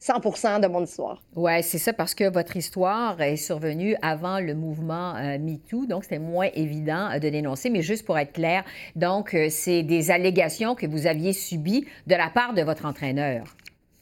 100 0.00 0.26
euh, 0.26 0.58
de 0.58 0.66
mon 0.66 0.82
histoire. 0.82 1.22
Oui, 1.36 1.62
c'est 1.62 1.78
ça, 1.78 1.92
parce 1.92 2.14
que 2.14 2.28
votre 2.28 2.56
histoire 2.56 3.20
est 3.20 3.36
survenue 3.36 3.94
avant 4.02 4.40
le 4.40 4.54
mouvement 4.54 5.14
euh, 5.16 5.38
MeToo, 5.38 5.86
donc 5.86 6.04
c'était 6.04 6.18
moins 6.18 6.48
évident 6.54 7.10
euh, 7.10 7.18
de 7.18 7.28
dénoncer. 7.28 7.70
Mais 7.70 7.82
juste 7.82 8.04
pour 8.04 8.18
être 8.18 8.32
clair, 8.32 8.64
donc 8.96 9.36
c'est 9.50 9.82
des 9.82 10.10
allégations 10.10 10.74
que 10.74 10.86
vous 10.86 11.06
aviez 11.06 11.32
subies 11.32 11.86
de 12.06 12.14
la 12.16 12.30
part 12.30 12.54
de 12.54 12.62
votre 12.62 12.86
entraîneur. 12.86 13.44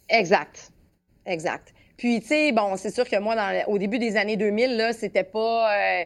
Exact. 0.09 0.73
Exact. 1.27 1.75
Puis, 1.99 2.21
tu 2.21 2.29
sais, 2.29 2.53
bon, 2.53 2.77
c'est 2.77 2.95
sûr 2.95 3.09
que 3.09 3.19
moi, 3.19 3.35
au 3.67 3.77
début 3.77 3.99
des 3.99 4.17
années 4.17 4.37
2000, 4.37 4.77
là, 4.77 4.93
c'était 4.93 5.25
pas... 5.25 5.75
Euh, 5.75 6.05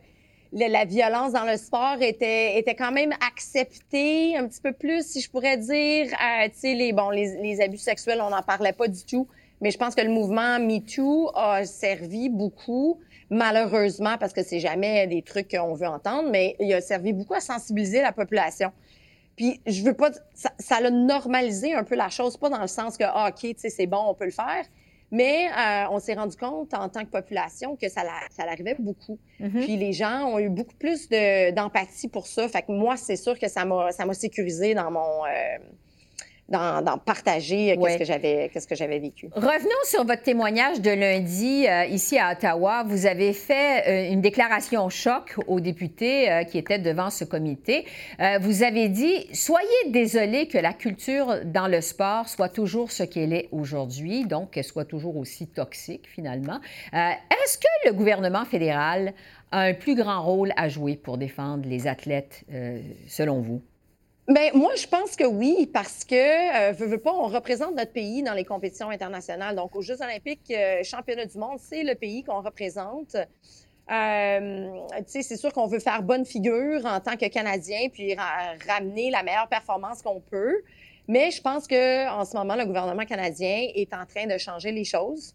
la, 0.52 0.84
violence 0.84 1.32
dans 1.32 1.44
le 1.44 1.56
sport 1.56 1.96
était, 2.00 2.58
était 2.58 2.74
quand 2.74 2.92
même 2.92 3.12
acceptée 3.26 4.36
un 4.36 4.46
petit 4.48 4.60
peu 4.60 4.72
plus, 4.72 5.06
si 5.06 5.20
je 5.20 5.30
pourrais 5.30 5.56
dire. 5.56 6.06
Euh, 6.06 6.48
tu 6.48 6.58
sais, 6.58 6.74
les, 6.74 6.92
bon, 6.92 7.10
les, 7.10 7.60
abus 7.60 7.78
sexuels, 7.78 8.20
on 8.22 8.30
n'en 8.30 8.42
parlait 8.42 8.72
pas 8.72 8.88
du 8.88 9.04
tout. 9.04 9.28
Mais 9.62 9.70
je 9.70 9.78
pense 9.78 9.94
que 9.94 10.02
le 10.02 10.10
mouvement 10.10 10.58
MeToo 10.58 11.30
a 11.34 11.64
servi 11.64 12.28
beaucoup, 12.28 12.98
malheureusement, 13.30 14.18
parce 14.18 14.32
que 14.32 14.42
c'est 14.42 14.58
jamais 14.58 15.06
des 15.06 15.22
trucs 15.22 15.52
qu'on 15.52 15.74
veut 15.74 15.86
entendre, 15.86 16.28
mais 16.30 16.56
il 16.58 16.74
a 16.74 16.80
servi 16.80 17.12
beaucoup 17.12 17.34
à 17.34 17.40
sensibiliser 17.40 18.02
la 18.02 18.10
population. 18.10 18.72
Puis 19.36 19.60
je 19.64 19.84
veux 19.84 19.94
pas, 19.94 20.10
ça, 20.34 20.50
ça 20.58 20.76
a 20.76 20.90
normalisé 20.90 21.74
un 21.74 21.84
peu 21.84 21.94
la 21.94 22.10
chose, 22.10 22.36
pas 22.36 22.50
dans 22.50 22.60
le 22.60 22.66
sens 22.66 22.98
que, 22.98 23.04
ah, 23.06 23.28
OK, 23.30 23.40
tu 23.40 23.54
sais, 23.56 23.70
c'est 23.70 23.86
bon, 23.86 24.02
on 24.08 24.14
peut 24.14 24.24
le 24.24 24.32
faire, 24.32 24.64
mais 25.12 25.46
euh, 25.46 25.84
on 25.92 26.00
s'est 26.00 26.14
rendu 26.14 26.36
compte 26.36 26.74
en 26.74 26.88
tant 26.88 27.04
que 27.04 27.10
population 27.10 27.76
que 27.76 27.88
ça, 27.88 28.02
ça 28.30 28.44
l'arrivait 28.44 28.76
beaucoup. 28.80 29.18
Mm-hmm. 29.40 29.60
Puis 29.60 29.76
les 29.76 29.92
gens 29.92 30.24
ont 30.24 30.40
eu 30.40 30.48
beaucoup 30.48 30.74
plus 30.74 31.08
d'empathie 31.08 32.08
pour 32.08 32.26
ça. 32.26 32.48
Fait 32.48 32.62
que 32.62 32.72
moi, 32.72 32.96
c'est 32.96 33.16
sûr 33.16 33.38
que 33.38 33.48
ça 33.48 33.64
m'a, 33.64 33.92
ça 33.92 34.06
m'a 34.06 34.14
sécurisé 34.14 34.74
dans 34.74 34.90
mon, 34.90 35.24
euh, 35.24 35.58
dans, 36.48 36.98
partager 36.98 37.76
qu'est-ce 37.80 37.98
que 37.98 38.04
j'avais 38.04 38.50
qu'est-ce 38.52 38.66
que 38.66 38.74
j'avais 38.74 38.98
vécu. 38.98 39.28
Revenons 39.34 39.84
sur 39.84 40.04
votre 40.04 40.22
témoignage 40.22 40.80
de 40.80 40.90
lundi 40.90 41.66
euh, 41.66 41.84
ici 41.86 42.18
à 42.18 42.32
Ottawa. 42.32 42.84
Vous 42.86 43.06
avez 43.06 43.32
fait 43.32 43.88
euh, 43.88 44.12
une 44.12 44.20
déclaration 44.20 44.88
choc 44.88 45.34
aux 45.46 45.60
députés 45.60 46.30
euh, 46.30 46.44
qui 46.44 46.58
étaient 46.58 46.78
devant 46.78 47.10
ce 47.10 47.24
comité. 47.24 47.86
vous 48.40 48.62
avez 48.62 48.88
dit 48.88 49.26
soyez 49.32 49.68
désolés 49.88 50.48
que 50.48 50.58
la 50.58 50.72
culture 50.72 51.44
dans 51.44 51.68
le 51.68 51.80
sport 51.80 52.28
soit 52.28 52.48
toujours 52.48 52.90
ce 52.90 53.02
qu'elle 53.02 53.32
est 53.32 53.48
aujourd'hui, 53.52 54.24
donc 54.24 54.52
qu'elle 54.52 54.64
soit 54.64 54.84
toujours 54.84 55.16
aussi 55.16 55.46
toxique 55.46 56.06
finalement. 56.06 56.60
Est-ce 56.92 57.58
que 57.58 57.88
le 57.88 57.92
gouvernement 57.92 58.44
fédéral 58.44 59.14
a 59.50 59.60
un 59.60 59.74
plus 59.74 59.94
grand 59.94 60.22
rôle 60.22 60.52
à 60.56 60.68
jouer 60.68 60.96
pour 60.96 61.18
défendre 61.18 61.68
les 61.68 61.86
athlètes 61.86 62.44
selon 63.06 63.40
vous? 63.40 63.62
Bien, 64.28 64.50
moi, 64.54 64.72
je 64.76 64.86
pense 64.86 65.16
que 65.16 65.24
oui, 65.24 65.68
parce 65.72 66.04
que, 66.04 66.70
euh, 66.70 66.72
veux, 66.72 67.00
on 67.06 67.26
représente 67.26 67.74
notre 67.74 67.92
pays 67.92 68.22
dans 68.22 68.34
les 68.34 68.44
compétitions 68.44 68.88
internationales. 68.90 69.56
Donc, 69.56 69.74
aux 69.74 69.82
Jeux 69.82 70.00
olympiques, 70.00 70.48
euh, 70.52 70.84
championnat 70.84 71.26
du 71.26 71.36
monde, 71.38 71.58
c'est 71.58 71.82
le 71.82 71.96
pays 71.96 72.22
qu'on 72.22 72.40
représente. 72.40 73.16
Euh, 73.90 74.70
c'est 75.06 75.36
sûr 75.36 75.52
qu'on 75.52 75.66
veut 75.66 75.80
faire 75.80 76.02
bonne 76.02 76.24
figure 76.24 76.86
en 76.86 77.00
tant 77.00 77.16
que 77.16 77.26
Canadien, 77.26 77.88
puis 77.92 78.14
ramener 78.68 79.10
la 79.10 79.24
meilleure 79.24 79.48
performance 79.48 80.02
qu'on 80.02 80.20
peut. 80.20 80.62
Mais 81.08 81.32
je 81.32 81.42
pense 81.42 81.66
que 81.66 82.08
en 82.08 82.24
ce 82.24 82.36
moment, 82.36 82.54
le 82.54 82.64
gouvernement 82.64 83.04
canadien 83.04 83.66
est 83.74 83.92
en 83.92 84.06
train 84.06 84.26
de 84.26 84.38
changer 84.38 84.70
les 84.70 84.84
choses. 84.84 85.34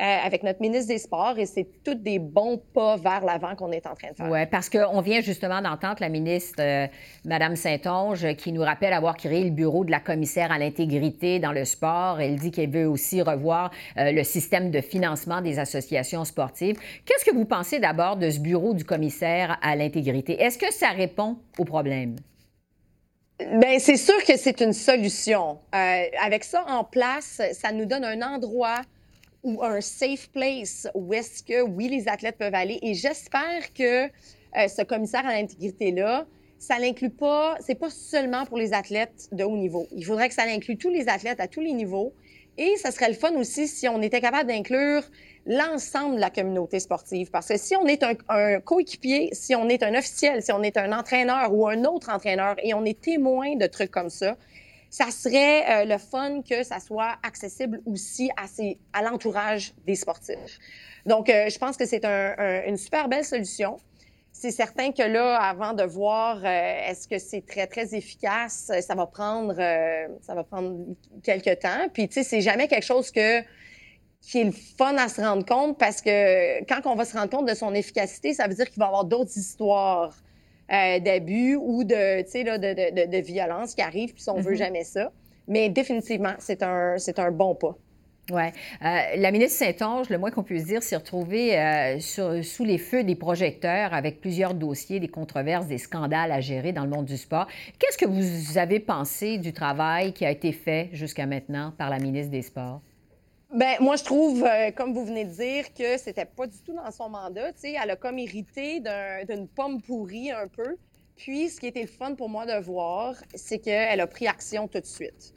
Euh, 0.00 0.02
avec 0.02 0.42
notre 0.42 0.60
ministre 0.60 0.88
des 0.88 0.98
Sports 0.98 1.38
et 1.38 1.46
c'est 1.46 1.68
tous 1.84 1.94
des 1.94 2.18
bons 2.18 2.60
pas 2.74 2.96
vers 2.96 3.24
l'avant 3.24 3.54
qu'on 3.54 3.70
est 3.70 3.86
en 3.86 3.94
train 3.94 4.10
de 4.10 4.16
faire. 4.16 4.28
Oui, 4.28 4.44
parce 4.46 4.68
qu'on 4.68 5.00
vient 5.00 5.20
justement 5.20 5.62
d'entendre 5.62 5.98
la 6.00 6.08
ministre, 6.08 6.56
euh, 6.58 6.88
Mme 7.24 7.54
Saint-Onge, 7.54 8.34
qui 8.34 8.50
nous 8.50 8.62
rappelle 8.62 8.92
avoir 8.92 9.16
créé 9.16 9.44
le 9.44 9.50
bureau 9.50 9.84
de 9.84 9.92
la 9.92 10.00
commissaire 10.00 10.50
à 10.50 10.58
l'intégrité 10.58 11.38
dans 11.38 11.52
le 11.52 11.64
sport. 11.64 12.20
Elle 12.20 12.40
dit 12.40 12.50
qu'elle 12.50 12.70
veut 12.70 12.88
aussi 12.88 13.22
revoir 13.22 13.70
euh, 13.96 14.10
le 14.10 14.24
système 14.24 14.72
de 14.72 14.80
financement 14.80 15.40
des 15.40 15.60
associations 15.60 16.24
sportives. 16.24 16.76
Qu'est-ce 17.04 17.24
que 17.24 17.32
vous 17.32 17.44
pensez 17.44 17.78
d'abord 17.78 18.16
de 18.16 18.30
ce 18.30 18.40
bureau 18.40 18.74
du 18.74 18.84
commissaire 18.84 19.60
à 19.62 19.76
l'intégrité? 19.76 20.42
Est-ce 20.42 20.58
que 20.58 20.72
ça 20.72 20.88
répond 20.88 21.36
au 21.56 21.64
problème? 21.64 22.16
Bien, 23.38 23.78
c'est 23.78 23.96
sûr 23.96 24.24
que 24.24 24.36
c'est 24.36 24.60
une 24.60 24.72
solution. 24.72 25.60
avec 25.70 26.42
ça 26.42 26.64
en 26.68 26.82
place, 26.82 27.40
ça 27.52 27.70
nous 27.70 27.84
donne 27.84 28.04
un 28.04 28.22
endroit 28.22 28.80
ou 29.44 29.62
un 29.62 29.80
safe 29.80 30.28
place 30.30 30.88
où 30.94 31.14
est-ce 31.14 31.42
que, 31.42 31.62
oui, 31.62 31.88
les 31.88 32.08
athlètes 32.08 32.38
peuvent 32.38 32.54
aller. 32.54 32.78
Et 32.82 32.94
j'espère 32.94 33.72
que 33.74 34.06
euh, 34.06 34.68
ce 34.68 34.82
commissaire 34.82 35.26
à 35.26 35.34
l'intégrité-là, 35.34 36.26
ça 36.58 36.78
l'inclut 36.78 37.10
pas, 37.10 37.56
c'est 37.60 37.74
pas 37.74 37.90
seulement 37.90 38.46
pour 38.46 38.56
les 38.56 38.72
athlètes 38.72 39.28
de 39.32 39.44
haut 39.44 39.56
niveau. 39.56 39.86
Il 39.92 40.04
faudrait 40.04 40.28
que 40.28 40.34
ça 40.34 40.44
inclue 40.44 40.78
tous 40.78 40.90
les 40.90 41.08
athlètes 41.08 41.40
à 41.40 41.46
tous 41.46 41.60
les 41.60 41.72
niveaux. 41.72 42.12
Et 42.56 42.76
ça 42.76 42.92
serait 42.92 43.08
le 43.08 43.14
fun 43.14 43.32
aussi 43.34 43.66
si 43.66 43.88
on 43.88 44.00
était 44.00 44.20
capable 44.20 44.48
d'inclure 44.48 45.02
l'ensemble 45.44 46.16
de 46.16 46.20
la 46.20 46.30
communauté 46.30 46.78
sportive. 46.78 47.30
Parce 47.30 47.48
que 47.48 47.58
si 47.58 47.76
on 47.76 47.86
est 47.86 48.02
un, 48.02 48.14
un 48.28 48.60
coéquipier, 48.60 49.30
si 49.32 49.54
on 49.54 49.68
est 49.68 49.82
un 49.82 49.94
officiel, 49.94 50.40
si 50.40 50.52
on 50.52 50.62
est 50.62 50.76
un 50.76 50.92
entraîneur 50.92 51.52
ou 51.52 51.66
un 51.66 51.84
autre 51.84 52.10
entraîneur 52.10 52.54
et 52.62 52.72
on 52.72 52.84
est 52.84 52.98
témoin 52.98 53.56
de 53.56 53.66
trucs 53.66 53.90
comme 53.90 54.08
ça, 54.08 54.36
ça 54.94 55.10
serait 55.10 55.82
euh, 55.82 55.84
le 55.86 55.98
fun 55.98 56.40
que 56.48 56.62
ça 56.62 56.78
soit 56.78 57.16
accessible 57.24 57.80
aussi 57.84 58.30
à, 58.36 58.44
à 58.92 59.02
l'entourage 59.02 59.74
des 59.84 59.96
sportifs. 59.96 60.60
Donc, 61.04 61.28
euh, 61.28 61.48
je 61.48 61.58
pense 61.58 61.76
que 61.76 61.84
c'est 61.84 62.04
une 62.04 62.76
super 62.76 63.08
belle 63.08 63.24
solution. 63.24 63.76
C'est 64.30 64.52
certain 64.52 64.92
que 64.92 65.02
là, 65.02 65.36
avant 65.36 65.72
de 65.72 65.82
voir 65.82 66.36
euh, 66.44 66.88
est-ce 66.88 67.08
que 67.08 67.18
c'est 67.18 67.44
très, 67.44 67.66
très 67.66 67.92
efficace, 67.96 68.70
ça 68.80 68.94
va 68.94 69.06
prendre, 69.06 69.56
ça 70.20 70.34
va 70.36 70.44
prendre 70.44 70.76
quelques 71.24 71.58
temps. 71.58 71.88
Puis, 71.92 72.06
tu 72.06 72.14
sais, 72.14 72.22
c'est 72.22 72.40
jamais 72.40 72.68
quelque 72.68 72.86
chose 72.86 73.10
que 73.10 73.42
qui 74.20 74.42
est 74.42 74.44
le 74.44 74.52
fun 74.52 74.96
à 74.96 75.08
se 75.08 75.20
rendre 75.20 75.44
compte 75.44 75.76
parce 75.76 76.02
que 76.02 76.64
quand 76.66 76.88
on 76.88 76.94
va 76.94 77.04
se 77.04 77.16
rendre 77.18 77.30
compte 77.30 77.48
de 77.48 77.54
son 77.54 77.74
efficacité, 77.74 78.32
ça 78.32 78.46
veut 78.46 78.54
dire 78.54 78.70
qu'il 78.70 78.78
va 78.78 78.84
y 78.84 78.88
avoir 78.88 79.04
d'autres 79.04 79.36
histoires 79.36 80.14
euh, 80.72 80.98
d'abus 80.98 81.56
ou 81.56 81.84
de, 81.84 82.22
de, 82.22 83.06
de, 83.06 83.10
de, 83.10 83.18
violence 83.18 83.74
qui 83.74 83.82
arrivent, 83.82 84.14
puis 84.14 84.24
on 84.28 84.40
veut 84.40 84.52
mm-hmm. 84.52 84.56
jamais 84.56 84.84
ça. 84.84 85.12
Mais 85.46 85.68
définitivement, 85.68 86.34
c'est 86.38 86.62
un, 86.62 86.96
c'est 86.98 87.18
un 87.18 87.30
bon 87.30 87.54
pas. 87.54 87.76
Oui. 88.30 88.42
Euh, 88.82 89.00
la 89.16 89.30
ministre 89.30 89.58
Saint-Onge, 89.58 90.08
le 90.08 90.16
moins 90.16 90.30
qu'on 90.30 90.42
puisse 90.42 90.64
dire, 90.64 90.82
s'est 90.82 90.96
retrouvée 90.96 91.58
euh, 91.58 91.98
sous 92.00 92.64
les 92.64 92.78
feux 92.78 93.04
des 93.04 93.16
projecteurs 93.16 93.92
avec 93.92 94.20
plusieurs 94.20 94.54
dossiers, 94.54 94.98
des 94.98 95.08
controverses, 95.08 95.66
des 95.66 95.76
scandales 95.76 96.32
à 96.32 96.40
gérer 96.40 96.72
dans 96.72 96.84
le 96.84 96.90
monde 96.90 97.04
du 97.04 97.18
sport. 97.18 97.46
Qu'est-ce 97.78 97.98
que 97.98 98.06
vous 98.06 98.56
avez 98.56 98.80
pensé 98.80 99.36
du 99.36 99.52
travail 99.52 100.14
qui 100.14 100.24
a 100.24 100.30
été 100.30 100.52
fait 100.52 100.88
jusqu'à 100.92 101.26
maintenant 101.26 101.74
par 101.76 101.90
la 101.90 101.98
ministre 101.98 102.30
des 102.30 102.42
Sports? 102.42 102.80
Ben, 103.54 103.76
moi, 103.78 103.94
je 103.94 104.02
trouve, 104.02 104.42
euh, 104.44 104.72
comme 104.72 104.92
vous 104.92 105.04
venez 105.04 105.24
de 105.24 105.30
dire, 105.30 105.72
que 105.72 105.96
c'était 105.96 106.24
pas 106.24 106.48
du 106.48 106.58
tout 106.66 106.72
dans 106.72 106.90
son 106.90 107.08
mandat. 107.08 107.52
sais, 107.54 107.76
elle 107.80 107.90
a 107.90 107.94
comme 107.94 108.18
hérité 108.18 108.82
d'une 109.28 109.46
pomme 109.46 109.80
pourrie 109.80 110.32
un 110.32 110.48
peu. 110.48 110.76
Puis, 111.14 111.50
ce 111.50 111.60
qui 111.60 111.68
était 111.68 111.82
le 111.82 111.86
fun 111.86 112.16
pour 112.16 112.28
moi 112.28 112.46
de 112.46 112.60
voir, 112.60 113.14
c'est 113.32 113.60
qu'elle 113.60 114.00
a 114.00 114.08
pris 114.08 114.26
action 114.26 114.66
tout 114.66 114.80
de 114.80 114.86
suite. 114.86 115.32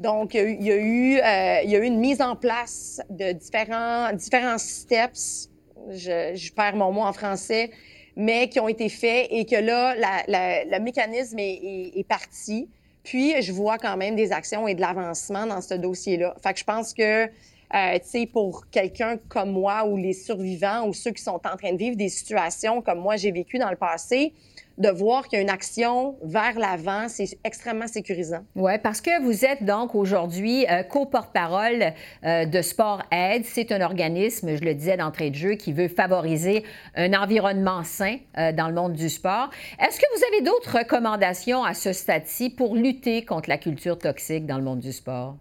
Donc, 0.00 0.34
il 0.34 0.60
y 0.60 0.72
a 0.72 0.76
eu, 0.76 1.20
euh, 1.20 1.86
une 1.86 2.00
mise 2.00 2.20
en 2.20 2.34
place 2.34 3.00
de 3.08 3.30
différents, 3.30 4.12
différents 4.14 4.58
steps. 4.58 5.48
Je, 5.90 6.52
perds 6.52 6.74
mon 6.74 6.90
mot 6.90 7.02
en 7.02 7.12
français, 7.12 7.70
mais 8.16 8.48
qui 8.48 8.58
ont 8.58 8.68
été 8.68 8.88
faits 8.88 9.28
et 9.30 9.44
que 9.44 9.54
là, 9.54 9.94
le 10.26 10.78
mécanisme 10.80 11.38
est, 11.38 11.92
est, 11.94 12.08
parti. 12.08 12.68
Puis, 13.04 13.40
je 13.40 13.52
vois 13.52 13.78
quand 13.78 13.96
même 13.96 14.16
des 14.16 14.32
actions 14.32 14.66
et 14.66 14.74
de 14.74 14.80
l'avancement 14.80 15.46
dans 15.46 15.60
ce 15.60 15.74
dossier-là. 15.74 16.34
Fait 16.42 16.52
que 16.52 16.58
je 16.58 16.64
pense 16.64 16.92
que 16.92 17.30
euh, 17.74 18.26
pour 18.32 18.68
quelqu'un 18.70 19.18
comme 19.28 19.52
moi 19.52 19.84
ou 19.84 19.96
les 19.96 20.12
survivants 20.12 20.86
ou 20.86 20.92
ceux 20.92 21.10
qui 21.12 21.22
sont 21.22 21.40
en 21.44 21.56
train 21.56 21.72
de 21.72 21.78
vivre 21.78 21.96
des 21.96 22.08
situations 22.08 22.82
comme 22.82 23.00
moi 23.00 23.16
j'ai 23.16 23.32
vécu 23.32 23.58
dans 23.58 23.70
le 23.70 23.76
passé, 23.76 24.32
de 24.80 24.88
voir 24.88 25.28
qu'il 25.28 25.36
y 25.36 25.40
a 25.40 25.42
une 25.42 25.50
action 25.50 26.16
vers 26.22 26.58
l'avant, 26.58 27.06
c'est 27.08 27.38
extrêmement 27.44 27.86
sécurisant. 27.86 28.44
Oui, 28.56 28.72
parce 28.82 29.00
que 29.00 29.22
vous 29.22 29.44
êtes 29.44 29.62
donc 29.62 29.94
aujourd'hui 29.94 30.66
euh, 30.70 30.82
co-porte-parole 30.82 31.92
euh, 32.24 32.46
de 32.46 32.62
Sport 32.62 33.02
Aide. 33.12 33.44
C'est 33.44 33.72
un 33.72 33.82
organisme, 33.82 34.56
je 34.56 34.64
le 34.64 34.74
disais 34.74 34.96
d'entrée 34.96 35.30
de 35.30 35.36
jeu, 35.36 35.52
qui 35.52 35.72
veut 35.72 35.88
favoriser 35.88 36.64
un 36.94 37.12
environnement 37.12 37.84
sain 37.84 38.16
euh, 38.38 38.52
dans 38.52 38.68
le 38.68 38.74
monde 38.74 38.94
du 38.94 39.10
sport. 39.10 39.50
Est-ce 39.78 40.00
que 40.00 40.06
vous 40.16 40.24
avez 40.32 40.42
d'autres 40.42 40.78
recommandations 40.78 41.62
à 41.62 41.74
ce 41.74 41.92
stade-ci 41.92 42.48
pour 42.48 42.74
lutter 42.74 43.24
contre 43.24 43.50
la 43.50 43.58
culture 43.58 43.98
toxique 43.98 44.46
dans 44.46 44.56
le 44.56 44.64
monde 44.64 44.80
du 44.80 44.92
sport? 44.92 45.36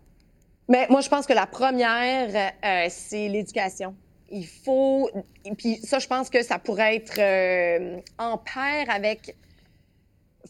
Mais 0.69 0.86
moi, 0.89 1.01
je 1.01 1.10
pense 1.10 1.25
que 1.25 1.34
la 1.34 1.47
première, 1.47 2.53
euh, 2.63 2.86
c'est 2.89 3.27
l'éducation. 3.27 3.95
Il 4.29 4.45
faut. 4.45 5.10
Puis 5.58 5.77
ça, 5.77 5.97
je 5.97 6.08
pense 6.08 6.29
que 6.29 6.43
ça 6.43 6.60
pourrait 6.60 6.97
être 6.97 7.17
euh, 7.17 7.99
en 8.19 8.38
paire 8.38 8.86
avec 8.89 9.36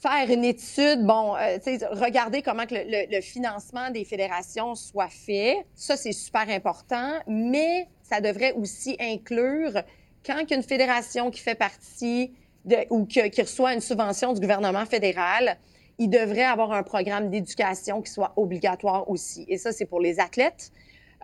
faire 0.02 0.30
une 0.30 0.44
étude, 0.44 1.06
bon, 1.06 1.36
euh, 1.36 1.58
regarder 1.92 2.42
comment 2.42 2.66
que 2.66 2.76
le, 2.76 3.22
financement 3.22 3.90
des 3.92 4.04
fédérations 4.04 4.76
soit 4.76 5.10
fait. 5.10 5.66
Ça, 5.74 5.96
c'est 5.96 6.12
super 6.12 6.50
important, 6.50 7.14
mais 7.26 7.88
ça 8.04 8.20
devrait 8.20 8.54
aussi 8.54 8.98
inclure 9.00 9.82
quand 10.26 10.52
une 10.52 10.64
fédération 10.64 11.32
qui 11.32 11.40
fait 11.40 11.56
partie 11.56 12.34
de, 12.66 12.76
ou 12.90 13.06
qui, 13.06 13.30
qui 13.30 13.42
reçoit 13.42 13.74
une 13.74 13.82
subvention 13.82 14.34
du 14.34 14.42
gouvernement 14.42 14.86
fédéral, 14.86 15.58
il 16.00 16.10
devrait 16.10 16.44
avoir 16.44 16.72
un 16.72 16.82
programme 16.82 17.30
d'éducation 17.30 18.02
qui 18.02 18.12
soit 18.12 18.34
obligatoire 18.38 19.10
aussi. 19.10 19.46
Et 19.50 19.58
ça, 19.58 19.72
c'est 19.74 19.86
pour 19.86 20.00
les 20.00 20.20
athlètes. 20.20 20.72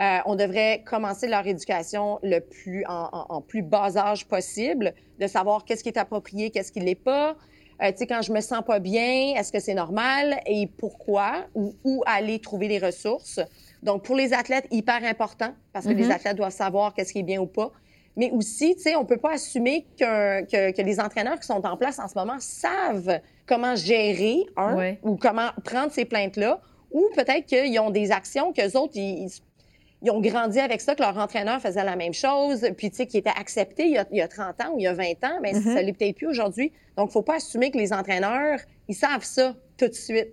Euh, 0.02 0.18
on 0.26 0.36
devrait 0.36 0.84
commencer 0.86 1.28
leur 1.28 1.48
éducation 1.48 2.20
le 2.22 2.40
plus 2.40 2.84
en, 2.88 3.42
plus 3.42 3.62
bas 3.62 3.96
âge 3.98 4.28
possible, 4.28 4.94
de 5.20 5.28
savoir 5.28 5.64
qu'est-ce 5.64 5.82
qui 5.82 5.90
est 5.90 5.98
approprié, 5.98 6.50
qu'est-ce 6.50 6.74
qui 6.74 6.82
l'est 6.82 6.96
pas. 6.96 7.38
Euh, 7.82 7.92
tu 7.92 8.00
sais, 8.00 8.08
quand 8.08 8.22
je 8.22 8.34
me 8.34 8.42
sens 8.42 8.64
pas 8.66 8.80
bien, 8.80 9.34
est-ce 9.38 9.54
que 9.54 9.60
c'est 9.60 9.74
normal 9.74 10.42
et 10.46 10.68
pourquoi 10.68 11.46
ou 11.56 11.76
où 11.86 12.04
aller 12.06 12.40
trouver 12.40 12.68
les 12.68 12.80
ressources. 12.80 13.40
Donc, 13.84 14.04
pour 14.04 14.16
les 14.16 14.34
athlètes, 14.34 14.68
hyper 14.72 15.04
important 15.06 15.54
parce 15.72 15.86
que 15.86 15.92
les 15.92 16.08
mm-hmm. 16.08 16.12
athlètes 16.12 16.38
doivent 16.38 16.54
savoir 16.54 16.94
qu'est-ce 16.94 17.14
qui 17.14 17.20
est 17.20 17.24
bien 17.24 17.40
ou 17.40 17.48
pas. 17.48 17.72
Mais 18.18 18.32
aussi, 18.32 18.76
tu 18.76 18.82
sais, 18.82 18.96
on 18.96 19.06
peut 19.06 19.18
pas 19.18 19.34
assumer 19.34 19.86
que, 19.98 20.72
que 20.72 20.82
les 20.82 21.00
entraîneurs 21.00 21.40
qui 21.40 21.48
sont 21.48 21.66
en 21.66 21.78
place 21.78 22.00
en 22.00 22.08
ce 22.08 22.16
moment 22.16 22.38
savent 22.40 23.20
comment 23.46 23.76
gérer, 23.76 24.46
un, 24.58 24.96
ou 25.04 25.16
comment 25.16 25.50
prendre 25.64 25.92
ces 25.92 26.06
plaintes-là, 26.06 26.62
ou 26.92 27.10
peut-être 27.16 27.46
qu'ils 27.46 27.80
ont 27.80 27.90
des 27.90 28.12
actions 28.12 28.54
qu'eux 28.54 28.78
autres, 28.78 28.94
ils, 28.96 29.30
ils, 30.02 30.12
ont 30.12 30.22
grandi 30.22 30.60
avec 30.60 30.82
ça, 30.82 30.96
que 30.96 31.02
leur 31.02 31.18
entraîneur 31.18 31.62
faisait 31.62 31.84
la 31.84 31.96
même 31.96 32.14
chose, 32.14 32.68
puis 32.78 32.90
tu 32.90 32.98
sais, 32.98 33.08
qui 33.08 33.18
était 33.18 33.30
accepté 33.30 33.86
il 33.86 33.92
y, 33.92 33.98
a, 33.98 34.06
il 34.12 34.18
y, 34.18 34.22
a, 34.22 34.28
30 34.28 34.62
ans 34.62 34.74
ou 34.74 34.80
il 34.80 34.84
y 34.84 34.88
a 34.88 34.94
20 34.94 35.04
ans, 35.24 35.40
mais 35.42 35.54
mm-hmm. 35.54 35.74
ça 35.74 35.82
l'est 35.82 35.94
peut-être 35.94 36.16
plus 36.16 36.28
aujourd'hui. 36.28 36.72
Donc, 36.98 37.12
faut 37.12 37.22
pas 37.22 37.36
assumer 37.36 37.72
que 37.72 37.78
les 37.78 37.92
entraîneurs, 37.94 38.60
ils 38.88 38.96
savent 38.96 39.24
ça 39.24 39.56
tout 39.78 39.88
de 39.88 39.94
suite. 39.94 40.30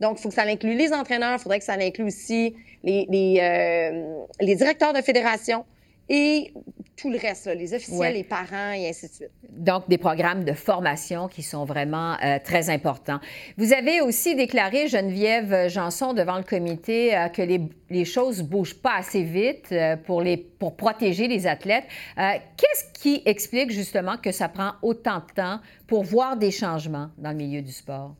Donc, 0.00 0.18
il 0.18 0.22
faut 0.22 0.28
que 0.28 0.34
ça 0.34 0.42
inclue 0.42 0.76
les 0.76 0.92
entraîneurs, 0.92 1.38
il 1.38 1.42
faudrait 1.42 1.58
que 1.58 1.64
ça 1.64 1.74
inclue 1.74 2.04
aussi 2.04 2.54
les, 2.84 3.06
les, 3.08 3.40
euh, 3.40 4.24
les 4.40 4.54
directeurs 4.54 4.92
de 4.92 5.00
fédération, 5.00 5.64
et 6.08 6.52
tout 6.96 7.10
le 7.10 7.18
reste, 7.18 7.46
les 7.46 7.74
officiels, 7.74 8.14
les 8.14 8.24
parents 8.24 8.72
et 8.72 8.88
ainsi 8.88 9.08
de 9.08 9.12
suite. 9.12 9.30
Donc, 9.50 9.88
des 9.88 9.98
programmes 9.98 10.44
de 10.44 10.52
formation 10.52 11.28
qui 11.28 11.42
sont 11.42 11.64
vraiment 11.64 12.16
euh, 12.22 12.38
très 12.42 12.70
importants. 12.70 13.20
Vous 13.58 13.72
avez 13.72 14.00
aussi 14.00 14.34
déclaré, 14.34 14.88
Geneviève 14.88 15.68
Janson, 15.68 16.14
devant 16.14 16.38
le 16.38 16.42
comité, 16.42 17.16
euh, 17.16 17.28
que 17.28 17.42
les, 17.42 17.60
les 17.90 18.04
choses 18.04 18.42
ne 18.42 18.48
bougent 18.48 18.80
pas 18.80 18.96
assez 18.96 19.22
vite 19.22 19.68
euh, 19.72 19.96
pour, 19.96 20.22
les, 20.22 20.36
pour 20.36 20.76
protéger 20.76 21.28
les 21.28 21.46
athlètes. 21.46 21.84
Qu'est-ce 22.16 22.92
qui 22.94 23.22
explique 23.26 23.70
justement 23.70 24.16
que 24.16 24.32
ça 24.32 24.48
prend 24.48 24.72
autant 24.82 25.18
de 25.18 25.32
temps 25.34 25.60
pour 25.86 26.02
voir 26.02 26.36
des 26.36 26.50
changements 26.50 27.10
dans 27.18 27.30
le 27.30 27.36
milieu 27.36 27.62
du 27.62 27.72
sport? 27.72 28.14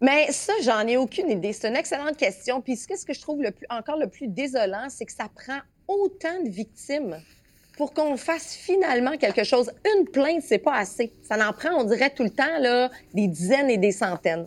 Mais 0.00 0.32
ça, 0.32 0.52
j'en 0.62 0.84
ai 0.88 0.96
aucune 0.96 1.30
idée. 1.30 1.52
C'est 1.52 1.68
une 1.68 1.76
excellente 1.76 2.16
question. 2.16 2.60
Puis 2.60 2.74
ce 2.74 2.88
que 2.88 3.12
je 3.14 3.20
trouve 3.20 3.40
le 3.40 3.52
plus, 3.52 3.66
encore 3.70 3.96
le 3.96 4.08
plus 4.08 4.26
désolant, 4.26 4.88
c'est 4.88 5.04
que 5.04 5.12
ça 5.12 5.28
prend 5.32 5.60
autant 5.88 6.42
de 6.44 6.48
victimes 6.48 7.18
pour 7.76 7.94
qu'on 7.94 8.16
fasse 8.16 8.54
finalement 8.54 9.16
quelque 9.16 9.44
chose. 9.44 9.70
Une 9.96 10.06
plainte, 10.06 10.42
c'est 10.42 10.58
pas 10.58 10.74
assez. 10.76 11.12
Ça 11.22 11.36
en 11.36 11.52
prend, 11.52 11.70
on 11.76 11.84
dirait 11.84 12.10
tout 12.10 12.22
le 12.22 12.30
temps, 12.30 12.58
là, 12.60 12.90
des 13.14 13.26
dizaines 13.28 13.70
et 13.70 13.78
des 13.78 13.92
centaines. 13.92 14.46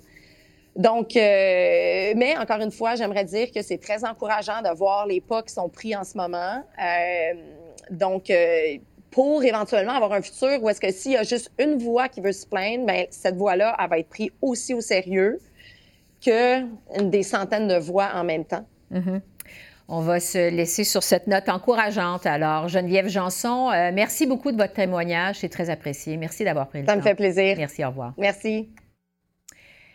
Donc, 0.76 1.16
euh, 1.16 2.14
mais 2.16 2.38
encore 2.38 2.60
une 2.60 2.72
fois, 2.72 2.96
j'aimerais 2.96 3.24
dire 3.24 3.52
que 3.52 3.62
c'est 3.62 3.78
très 3.78 4.04
encourageant 4.04 4.62
de 4.62 4.76
voir 4.76 5.08
les 5.08 5.22
pas 5.22 5.42
qui 5.42 5.54
sont 5.54 5.70
pris 5.70 5.96
en 5.96 6.04
ce 6.04 6.18
moment. 6.18 6.64
Euh, 6.82 7.34
donc, 7.90 8.30
euh, 8.30 8.78
pour 9.10 9.44
éventuellement 9.44 9.94
avoir 9.94 10.12
un 10.12 10.22
futur 10.22 10.62
où 10.62 10.70
est-ce 10.70 10.82
que 10.82 10.92
s'il 10.92 11.14
y 11.14 11.18
a 11.18 11.24
juste 11.24 11.50
une 11.58 11.78
voix 11.78 12.10
qui 12.10 12.20
veut 12.20 12.34
se 12.34 12.46
plaindre, 12.46 12.86
bien, 12.86 13.06
cette 13.10 13.38
voix-là, 13.38 13.76
elle 13.80 13.90
va 13.90 14.00
être 14.00 14.10
prise 14.10 14.32
aussi 14.42 14.74
au 14.74 14.82
sérieux 14.82 15.40
que 16.24 16.64
des 17.02 17.24
centaines 17.24 17.70
de 17.70 17.78
voix 17.78 18.10
en 18.14 18.26
même 18.26 18.44
temps. 18.44 18.66
Mm-hmm. 18.92 19.22
On 19.88 20.02
va 20.02 20.20
se 20.20 20.50
laisser 20.50 20.84
sur 20.84 21.04
cette 21.04 21.28
note 21.28 21.48
encourageante. 21.48 22.26
Alors, 22.26 22.68
Geneviève 22.68 23.08
Janson, 23.08 23.70
euh, 23.70 23.92
merci 23.94 24.26
beaucoup 24.26 24.52
de 24.52 24.58
votre 24.58 24.74
témoignage. 24.74 25.40
C'est 25.40 25.50
très 25.50 25.70
apprécié. 25.70 26.18
Merci 26.18 26.44
d'avoir 26.44 26.68
pris 26.70 26.80
le 26.80 26.86
temps. 26.86 26.94
Ça 26.94 26.98
me 26.98 27.04
fait 27.04 27.14
plaisir. 27.14 27.56
Merci, 27.58 27.86
au 27.86 27.90
revoir. 27.90 28.14
Merci. 28.18 28.70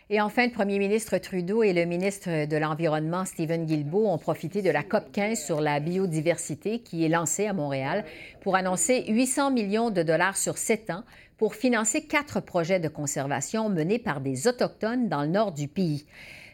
Et 0.09 0.19
enfin, 0.19 0.45
le 0.45 0.51
premier 0.51 0.77
ministre 0.77 1.17
Trudeau 1.17 1.63
et 1.63 1.73
le 1.73 1.85
ministre 1.85 2.45
de 2.45 2.57
l'Environnement, 2.57 3.25
Stephen 3.25 3.65
Guilbeault, 3.65 4.07
ont 4.07 4.17
profité 4.17 4.61
de 4.61 4.69
la 4.69 4.83
COP 4.83 5.11
15 5.11 5.39
sur 5.39 5.61
la 5.61 5.79
biodiversité 5.79 6.79
qui 6.79 7.05
est 7.05 7.09
lancée 7.09 7.47
à 7.47 7.53
Montréal 7.53 8.05
pour 8.41 8.55
annoncer 8.55 9.05
800 9.07 9.51
millions 9.51 9.89
de 9.89 10.03
dollars 10.03 10.35
sur 10.35 10.57
sept 10.57 10.89
ans 10.89 11.03
pour 11.37 11.55
financer 11.55 12.03
quatre 12.03 12.39
projets 12.39 12.79
de 12.79 12.89
conservation 12.89 13.69
menés 13.69 13.99
par 13.99 14.21
des 14.21 14.47
Autochtones 14.47 15.09
dans 15.09 15.21
le 15.21 15.29
nord 15.29 15.53
du 15.53 15.67
pays. 15.67 16.05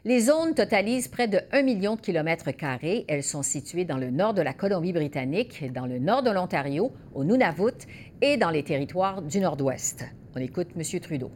Les 0.08 0.22
zones 0.22 0.56
totalisent 0.56 1.10
près 1.10 1.28
de 1.28 1.41
1 1.52 1.63
million 1.63 1.98
de 1.98 2.00
kilomètres 2.00 2.52
carrés. 2.52 3.04
Elles 3.10 3.24
sont 3.24 3.43
situées 3.43 3.84
dans 3.84 3.98
le 3.98 4.10
nord 4.10 4.34
de 4.34 4.41
la 4.41 4.54
Colombie-Britannique, 4.54 5.70
dans 5.74 5.86
le 5.86 6.00
nord 6.00 6.24
de 6.24 6.32
l'Ontario, 6.32 6.93
au 7.13 7.26
Nunavut 7.26 7.76
et 8.22 8.38
dans 8.38 8.50
les 8.50 8.63
territoires 8.63 9.22
du 9.22 9.41
Nord-Ouest. 9.41 10.06
On 10.34 10.39
écoute 10.39 10.70
M. 10.78 11.02
Trudeau. 11.02 11.30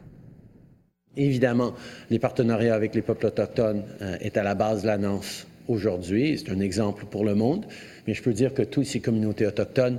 Évidemment, 1.18 1.74
les 2.08 2.18
partenariats 2.18 2.74
avec 2.74 2.94
les 2.94 3.02
peuples 3.02 3.26
autochtones 3.26 3.84
euh, 4.00 4.16
est 4.22 4.38
à 4.38 4.42
la 4.42 4.54
base 4.54 4.80
de 4.80 4.86
l'annonce 4.86 5.46
aujourd'hui. 5.68 6.38
C'est 6.38 6.50
un 6.50 6.60
exemple 6.60 7.04
pour 7.04 7.26
le 7.26 7.34
monde, 7.34 7.66
mais 8.06 8.14
je 8.14 8.22
peux 8.22 8.32
dire 8.32 8.54
que 8.54 8.62
toutes 8.62 8.86
ces 8.86 9.00
communautés 9.00 9.46
autochtones 9.46 9.98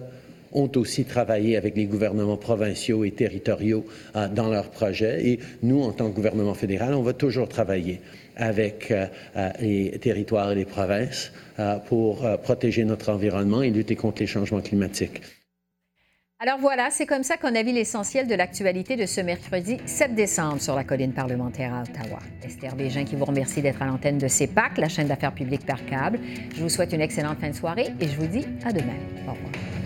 ont 0.53 0.71
aussi 0.75 1.05
travaillé 1.05 1.57
avec 1.57 1.75
les 1.75 1.85
gouvernements 1.85 2.37
provinciaux 2.37 3.03
et 3.03 3.11
territoriaux 3.11 3.85
euh, 4.15 4.27
dans 4.27 4.49
leurs 4.49 4.69
projets. 4.69 5.27
Et 5.27 5.39
nous, 5.61 5.81
en 5.81 5.91
tant 5.91 6.09
que 6.09 6.15
gouvernement 6.15 6.53
fédéral, 6.53 6.93
on 6.93 7.01
va 7.01 7.13
toujours 7.13 7.49
travailler 7.49 7.99
avec 8.35 8.91
euh, 8.91 9.05
euh, 9.35 9.49
les 9.59 9.91
territoires 9.99 10.51
et 10.51 10.55
les 10.55 10.65
provinces 10.65 11.31
pour 11.87 12.27
protéger 12.41 12.83
notre 12.83 13.11
environnement 13.11 13.61
et 13.61 13.69
lutter 13.69 13.95
contre 13.95 14.21
les 14.21 14.27
changements 14.27 14.61
climatiques. 14.61 15.21
Alors 16.39 16.57
voilà, 16.59 16.89
c'est 16.89 17.05
comme 17.05 17.23
ça 17.23 17.37
qu'on 17.37 17.55
a 17.55 17.63
vu 17.63 17.71
l'essentiel 17.71 18.27
de 18.27 18.35
l'actualité 18.35 18.97
de 18.97 19.05
ce 19.05 19.21
mercredi 19.21 19.77
7 19.85 20.13
décembre 20.13 20.59
sur 20.59 20.75
la 20.75 20.83
colline 20.83 21.13
parlementaire 21.13 21.73
à 21.73 21.83
Ottawa. 21.83 22.19
Esther 22.43 22.75
Bégin 22.75 23.05
qui 23.05 23.15
vous 23.15 23.23
remercie 23.23 23.61
d'être 23.61 23.81
à 23.81 23.85
l'antenne 23.85 24.17
de 24.17 24.27
CEPAC, 24.27 24.77
la 24.77 24.89
chaîne 24.89 25.07
d'affaires 25.07 25.33
publiques 25.33 25.65
par 25.65 25.85
câble. 25.85 26.19
Je 26.53 26.61
vous 26.61 26.69
souhaite 26.69 26.91
une 26.91 27.01
excellente 27.01 27.39
fin 27.39 27.49
de 27.49 27.55
soirée 27.55 27.93
et 28.01 28.07
je 28.09 28.17
vous 28.17 28.27
dis 28.27 28.45
à 28.65 28.73
demain. 28.73 28.97
Au 29.27 29.31
revoir. 29.31 29.82